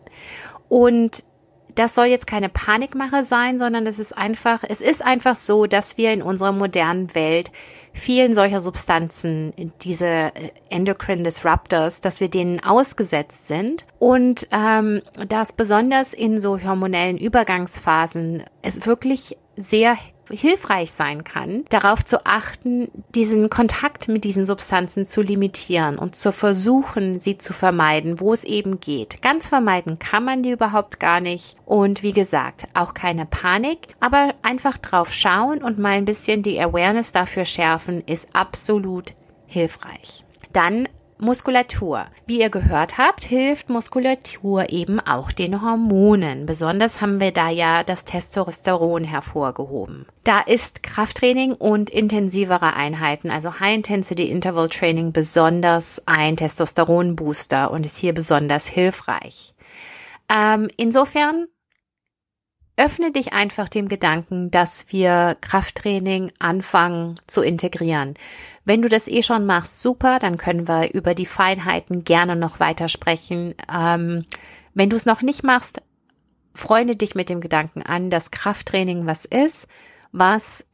Und 0.68 1.24
das 1.80 1.94
soll 1.94 2.06
jetzt 2.06 2.26
keine 2.26 2.50
Panikmache 2.50 3.24
sein, 3.24 3.58
sondern 3.58 3.86
es 3.86 3.98
ist 3.98 4.14
einfach, 4.14 4.62
es 4.68 4.82
ist 4.82 5.02
einfach 5.02 5.34
so, 5.34 5.64
dass 5.64 5.96
wir 5.96 6.12
in 6.12 6.20
unserer 6.20 6.52
modernen 6.52 7.14
Welt 7.14 7.50
vielen 7.94 8.34
solcher 8.34 8.60
Substanzen, 8.60 9.54
diese 9.80 10.06
äh, 10.06 10.30
Endocrine 10.68 11.22
Disruptors, 11.22 12.02
dass 12.02 12.20
wir 12.20 12.28
denen 12.28 12.62
ausgesetzt 12.62 13.46
sind. 13.48 13.86
Und 13.98 14.46
ähm, 14.52 15.00
dass 15.26 15.54
besonders 15.54 16.12
in 16.12 16.38
so 16.38 16.62
hormonellen 16.62 17.16
Übergangsphasen 17.16 18.44
es 18.60 18.84
wirklich 18.84 19.38
sehr 19.56 19.96
hilfreich 20.30 20.92
sein 20.92 21.24
kann, 21.24 21.64
darauf 21.68 22.04
zu 22.04 22.24
achten, 22.26 22.90
diesen 23.14 23.50
Kontakt 23.50 24.08
mit 24.08 24.24
diesen 24.24 24.44
Substanzen 24.44 25.06
zu 25.06 25.22
limitieren 25.22 25.98
und 25.98 26.16
zu 26.16 26.32
versuchen, 26.32 27.18
sie 27.18 27.38
zu 27.38 27.52
vermeiden, 27.52 28.20
wo 28.20 28.32
es 28.32 28.44
eben 28.44 28.80
geht. 28.80 29.22
Ganz 29.22 29.48
vermeiden 29.48 29.98
kann 29.98 30.24
man 30.24 30.42
die 30.42 30.50
überhaupt 30.50 31.00
gar 31.00 31.20
nicht. 31.20 31.56
Und 31.64 32.02
wie 32.02 32.12
gesagt, 32.12 32.66
auch 32.74 32.94
keine 32.94 33.26
Panik, 33.26 33.88
aber 34.00 34.34
einfach 34.42 34.78
drauf 34.78 35.12
schauen 35.12 35.62
und 35.62 35.78
mal 35.78 35.90
ein 35.90 36.04
bisschen 36.04 36.42
die 36.42 36.60
Awareness 36.60 37.12
dafür 37.12 37.44
schärfen, 37.44 38.02
ist 38.06 38.28
absolut 38.34 39.14
hilfreich. 39.46 40.24
Dann 40.52 40.88
Muskulatur. 41.20 42.06
Wie 42.26 42.40
ihr 42.40 42.50
gehört 42.50 42.98
habt, 42.98 43.24
hilft 43.24 43.68
Muskulatur 43.68 44.70
eben 44.70 45.00
auch 45.00 45.32
den 45.32 45.62
Hormonen. 45.62 46.46
Besonders 46.46 47.00
haben 47.00 47.20
wir 47.20 47.30
da 47.32 47.50
ja 47.50 47.82
das 47.82 48.04
Testosteron 48.04 49.04
hervorgehoben. 49.04 50.06
Da 50.24 50.40
ist 50.40 50.82
Krafttraining 50.82 51.52
und 51.52 51.90
intensivere 51.90 52.74
Einheiten, 52.74 53.30
also 53.30 53.60
High 53.60 53.76
Intensity 53.76 54.30
Interval 54.30 54.68
Training, 54.68 55.12
besonders 55.12 56.02
ein 56.06 56.36
Testosteronbooster 56.36 57.70
und 57.70 57.84
ist 57.84 57.98
hier 57.98 58.14
besonders 58.14 58.66
hilfreich. 58.66 59.54
Ähm, 60.28 60.68
insofern 60.76 61.48
öffne 62.80 63.12
dich 63.12 63.34
einfach 63.34 63.68
dem 63.68 63.88
Gedanken, 63.88 64.50
dass 64.50 64.86
wir 64.88 65.36
Krafttraining 65.42 66.32
anfangen 66.38 67.14
zu 67.26 67.42
integrieren. 67.42 68.14
Wenn 68.64 68.80
du 68.80 68.88
das 68.88 69.06
eh 69.06 69.22
schon 69.22 69.44
machst, 69.44 69.82
super, 69.82 70.18
dann 70.18 70.38
können 70.38 70.66
wir 70.66 70.94
über 70.94 71.14
die 71.14 71.26
Feinheiten 71.26 72.04
gerne 72.04 72.36
noch 72.36 72.58
weiter 72.58 72.88
sprechen. 72.88 73.54
Ähm, 73.70 74.24
wenn 74.72 74.88
du 74.88 74.96
es 74.96 75.04
noch 75.04 75.20
nicht 75.20 75.44
machst, 75.44 75.82
freunde 76.54 76.96
dich 76.96 77.14
mit 77.14 77.28
dem 77.28 77.42
Gedanken 77.42 77.82
an, 77.82 78.08
dass 78.08 78.30
Krafttraining 78.30 79.04
was 79.04 79.26
ist, 79.26 79.68
was 80.12 80.64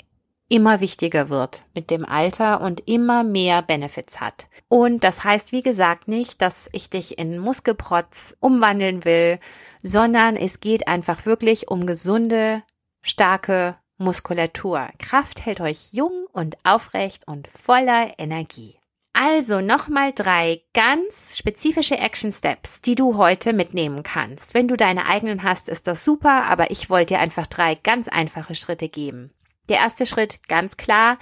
immer 0.48 0.80
wichtiger 0.80 1.28
wird 1.28 1.62
mit 1.74 1.90
dem 1.90 2.04
Alter 2.04 2.60
und 2.60 2.86
immer 2.88 3.24
mehr 3.24 3.62
Benefits 3.62 4.20
hat. 4.20 4.46
Und 4.68 5.04
das 5.04 5.24
heißt, 5.24 5.52
wie 5.52 5.62
gesagt, 5.62 6.08
nicht, 6.08 6.40
dass 6.40 6.68
ich 6.72 6.90
dich 6.90 7.18
in 7.18 7.38
Muskelprotz 7.38 8.36
umwandeln 8.40 9.04
will, 9.04 9.38
sondern 9.82 10.36
es 10.36 10.60
geht 10.60 10.88
einfach 10.88 11.26
wirklich 11.26 11.68
um 11.68 11.86
gesunde, 11.86 12.62
starke 13.02 13.76
Muskulatur. 13.98 14.88
Kraft 14.98 15.44
hält 15.44 15.60
euch 15.60 15.92
jung 15.92 16.26
und 16.32 16.58
aufrecht 16.64 17.26
und 17.26 17.48
voller 17.48 18.18
Energie. 18.18 18.78
Also 19.18 19.62
nochmal 19.62 20.12
drei 20.14 20.60
ganz 20.74 21.38
spezifische 21.38 21.96
Action 21.96 22.30
Steps, 22.30 22.82
die 22.82 22.94
du 22.94 23.16
heute 23.16 23.54
mitnehmen 23.54 24.02
kannst. 24.02 24.52
Wenn 24.52 24.68
du 24.68 24.76
deine 24.76 25.06
eigenen 25.06 25.42
hast, 25.42 25.70
ist 25.70 25.86
das 25.86 26.04
super, 26.04 26.44
aber 26.44 26.70
ich 26.70 26.90
wollte 26.90 27.14
dir 27.14 27.20
einfach 27.20 27.46
drei 27.46 27.76
ganz 27.76 28.08
einfache 28.08 28.54
Schritte 28.54 28.90
geben. 28.90 29.30
Der 29.68 29.78
erste 29.78 30.06
Schritt, 30.06 30.40
ganz 30.48 30.76
klar, 30.76 31.18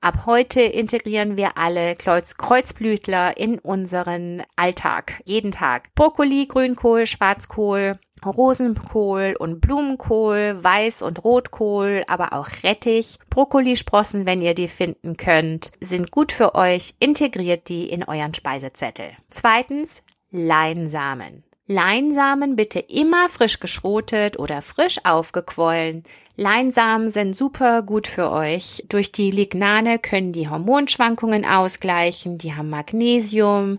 Ab 0.00 0.26
heute 0.26 0.60
integrieren 0.60 1.36
wir 1.36 1.56
alle 1.56 1.96
Kreuz 1.96 2.36
Kreuzblütler 2.36 3.36
in 3.38 3.58
unseren 3.58 4.42
Alltag, 4.54 5.22
jeden 5.24 5.52
Tag. 5.52 5.94
Brokkoli, 5.94 6.46
Grünkohl, 6.46 7.06
Schwarzkohl, 7.06 7.98
Rosenkohl 8.24 9.34
und 9.38 9.60
Blumenkohl, 9.60 10.60
Weiß- 10.62 11.02
und 11.02 11.24
Rotkohl, 11.24 12.04
aber 12.06 12.34
auch 12.34 12.48
Rettich, 12.62 13.18
Brokkolisprossen, 13.30 14.26
wenn 14.26 14.42
ihr 14.42 14.54
die 14.54 14.68
finden 14.68 15.16
könnt, 15.16 15.72
sind 15.80 16.10
gut 16.10 16.32
für 16.32 16.54
euch. 16.54 16.94
Integriert 17.00 17.68
die 17.68 17.88
in 17.88 18.04
euren 18.04 18.34
Speisezettel. 18.34 19.10
Zweitens, 19.30 20.02
Leinsamen. 20.30 21.45
Leinsamen 21.68 22.54
bitte 22.54 22.78
immer 22.78 23.28
frisch 23.28 23.58
geschrotet 23.58 24.38
oder 24.38 24.62
frisch 24.62 24.98
aufgequollen. 25.04 26.04
Leinsamen 26.36 27.10
sind 27.10 27.34
super 27.34 27.82
gut 27.82 28.06
für 28.06 28.30
euch. 28.30 28.84
Durch 28.88 29.10
die 29.10 29.32
Lignane 29.32 29.98
können 29.98 30.32
die 30.32 30.48
Hormonschwankungen 30.48 31.44
ausgleichen, 31.44 32.38
die 32.38 32.54
haben 32.54 32.70
Magnesium, 32.70 33.78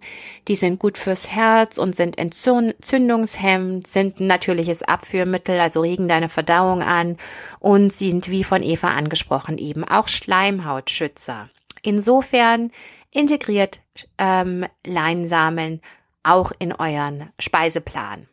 die 0.49 0.57
sind 0.57 0.79
gut 0.79 0.97
fürs 0.97 1.27
Herz 1.27 1.77
und 1.77 1.95
sind 1.95 2.17
entzündungshemmend, 2.17 3.87
sind 3.87 4.19
ein 4.19 4.27
natürliches 4.27 4.83
Abführmittel, 4.83 5.57
also 5.57 5.81
regen 5.81 6.09
deine 6.09 6.29
Verdauung 6.29 6.81
an 6.81 7.17
und 7.59 7.93
sind, 7.93 8.29
wie 8.29 8.43
von 8.43 8.63
Eva 8.63 8.89
angesprochen, 8.89 9.59
eben 9.59 9.85
auch 9.85 10.09
Schleimhautschützer. 10.09 11.49
Insofern 11.83 12.71
integriert 13.11 13.79
ähm, 14.17 14.65
Leinsamen 14.85 15.81
auch 16.27 16.51
in 16.59 16.73
euren 16.73 17.29
Speiseplan. 17.39 18.27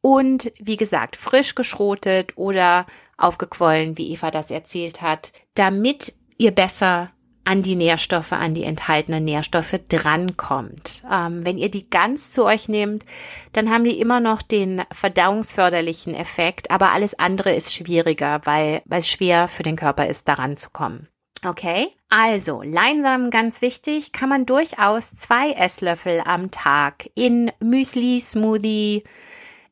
Und 0.00 0.52
wie 0.58 0.76
gesagt, 0.76 1.16
frisch 1.16 1.54
geschrotet 1.54 2.32
oder 2.36 2.86
aufgequollen, 3.18 3.98
wie 3.98 4.12
Eva 4.12 4.30
das 4.30 4.50
erzählt 4.50 5.02
hat, 5.02 5.32
damit 5.54 6.14
ihr 6.38 6.52
besser 6.52 7.10
an 7.44 7.62
die 7.62 7.76
Nährstoffe, 7.76 8.32
an 8.32 8.54
die 8.54 8.64
enthaltenen 8.64 9.24
Nährstoffe 9.24 9.78
drankommt. 9.88 11.02
Ähm, 11.10 11.44
wenn 11.44 11.58
ihr 11.58 11.70
die 11.70 11.88
ganz 11.88 12.30
zu 12.30 12.44
euch 12.44 12.68
nehmt, 12.68 13.04
dann 13.52 13.70
haben 13.70 13.84
die 13.84 13.98
immer 13.98 14.20
noch 14.20 14.40
den 14.40 14.82
verdauungsförderlichen 14.92 16.14
Effekt, 16.14 16.70
aber 16.70 16.92
alles 16.92 17.18
andere 17.18 17.52
ist 17.52 17.74
schwieriger, 17.74 18.40
weil, 18.44 18.82
weil 18.84 19.00
es 19.00 19.08
schwer 19.08 19.48
für 19.48 19.62
den 19.62 19.76
Körper 19.76 20.06
ist, 20.06 20.28
daran 20.28 20.56
zu 20.56 20.70
kommen. 20.70 21.08
Okay, 21.44 21.90
also 22.10 22.62
Leinsamen 22.62 23.30
ganz 23.30 23.62
wichtig, 23.62 24.12
kann 24.12 24.28
man 24.28 24.44
durchaus 24.44 25.16
zwei 25.16 25.52
Esslöffel 25.52 26.20
am 26.24 26.50
Tag 26.50 27.08
in 27.14 27.50
Müsli, 27.60 28.20
Smoothie, 28.20 29.04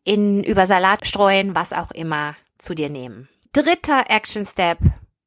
in 0.04 0.42
über 0.42 0.66
Salat 0.66 1.06
streuen, 1.06 1.54
was 1.54 1.74
auch 1.74 1.90
immer 1.90 2.36
zu 2.56 2.74
dir 2.74 2.88
nehmen. 2.88 3.28
Dritter 3.52 4.04
Action 4.08 4.46
Step. 4.46 4.78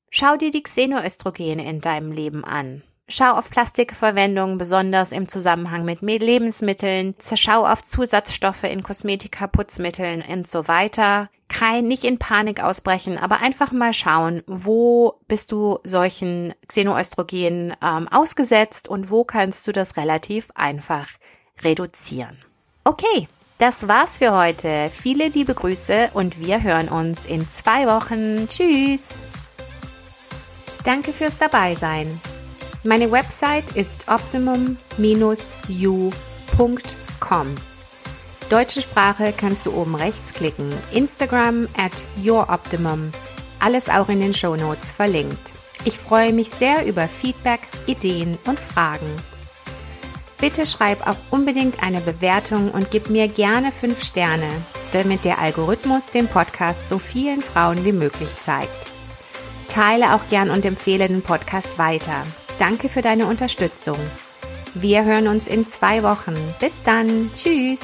Schau 0.09 0.35
dir 0.35 0.51
die 0.51 0.63
Xenoöstrogene 0.63 1.63
in 1.67 1.79
deinem 1.79 2.11
Leben 2.11 2.43
an. 2.43 2.81
Schau 3.07 3.33
auf 3.33 3.49
Plastikverwendung, 3.49 4.57
besonders 4.57 5.11
im 5.11 5.27
Zusammenhang 5.27 5.85
mit 5.85 6.01
Lebensmitteln. 6.01 7.13
Schau 7.35 7.65
auf 7.65 7.83
Zusatzstoffe 7.83 8.63
in 8.63 8.83
Kosmetika, 8.83 9.47
Putzmitteln 9.47 10.23
und 10.27 10.47
so 10.47 10.67
weiter. 10.67 11.29
Kein, 11.51 11.87
nicht 11.87 12.05
in 12.05 12.17
Panik 12.17 12.63
ausbrechen, 12.63 13.17
aber 13.17 13.41
einfach 13.41 13.73
mal 13.73 13.91
schauen, 13.93 14.41
wo 14.47 15.15
bist 15.27 15.51
du 15.51 15.79
solchen 15.83 16.53
Xenoöstrogenen 16.67 17.75
ähm, 17.83 18.07
ausgesetzt 18.07 18.87
und 18.87 19.11
wo 19.11 19.25
kannst 19.25 19.67
du 19.67 19.73
das 19.73 19.97
relativ 19.97 20.49
einfach 20.55 21.09
reduzieren. 21.61 22.37
Okay, 22.85 23.27
das 23.57 23.89
war's 23.89 24.17
für 24.17 24.31
heute. 24.31 24.89
Viele 24.93 25.27
liebe 25.27 25.53
Grüße 25.53 26.11
und 26.13 26.39
wir 26.39 26.63
hören 26.63 26.87
uns 26.87 27.25
in 27.25 27.47
zwei 27.51 27.85
Wochen. 27.85 28.47
Tschüss! 28.47 29.09
Danke 30.85 31.11
fürs 31.11 31.37
Dabeisein. 31.37 32.21
Meine 32.83 33.11
Website 33.11 33.75
ist 33.75 34.07
optimum-u.com. 34.07 34.77
Deutsche 38.51 38.81
Sprache 38.81 39.33
kannst 39.35 39.65
du 39.65 39.71
oben 39.71 39.95
rechts 39.95 40.33
klicken. 40.33 40.73
Instagram 40.91 41.69
at 41.77 41.93
youroptimum. 42.21 43.13
Alles 43.61 43.87
auch 43.87 44.09
in 44.09 44.19
den 44.19 44.33
Show 44.33 44.57
Notes 44.57 44.91
verlinkt. 44.91 45.53
Ich 45.85 45.97
freue 45.97 46.33
mich 46.33 46.49
sehr 46.49 46.85
über 46.85 47.07
Feedback, 47.07 47.61
Ideen 47.85 48.37
und 48.45 48.59
Fragen. 48.59 49.07
Bitte 50.41 50.65
schreib 50.65 51.07
auch 51.07 51.15
unbedingt 51.29 51.81
eine 51.81 52.01
Bewertung 52.01 52.71
und 52.71 52.91
gib 52.91 53.09
mir 53.09 53.29
gerne 53.29 53.71
5 53.71 54.03
Sterne, 54.03 54.49
damit 54.91 55.23
der 55.23 55.39
Algorithmus 55.39 56.07
den 56.07 56.27
Podcast 56.27 56.89
so 56.89 56.99
vielen 56.99 57.39
Frauen 57.39 57.85
wie 57.85 57.93
möglich 57.93 58.35
zeigt. 58.37 58.91
Teile 59.69 60.13
auch 60.13 60.27
gern 60.29 60.49
und 60.49 60.65
empfehle 60.65 61.07
den 61.07 61.21
Podcast 61.21 61.77
weiter. 61.77 62.25
Danke 62.59 62.89
für 62.89 63.01
deine 63.01 63.27
Unterstützung. 63.27 63.97
Wir 64.73 65.05
hören 65.05 65.29
uns 65.29 65.47
in 65.47 65.69
zwei 65.69 66.03
Wochen. 66.03 66.35
Bis 66.59 66.83
dann. 66.83 67.31
Tschüss. 67.33 67.79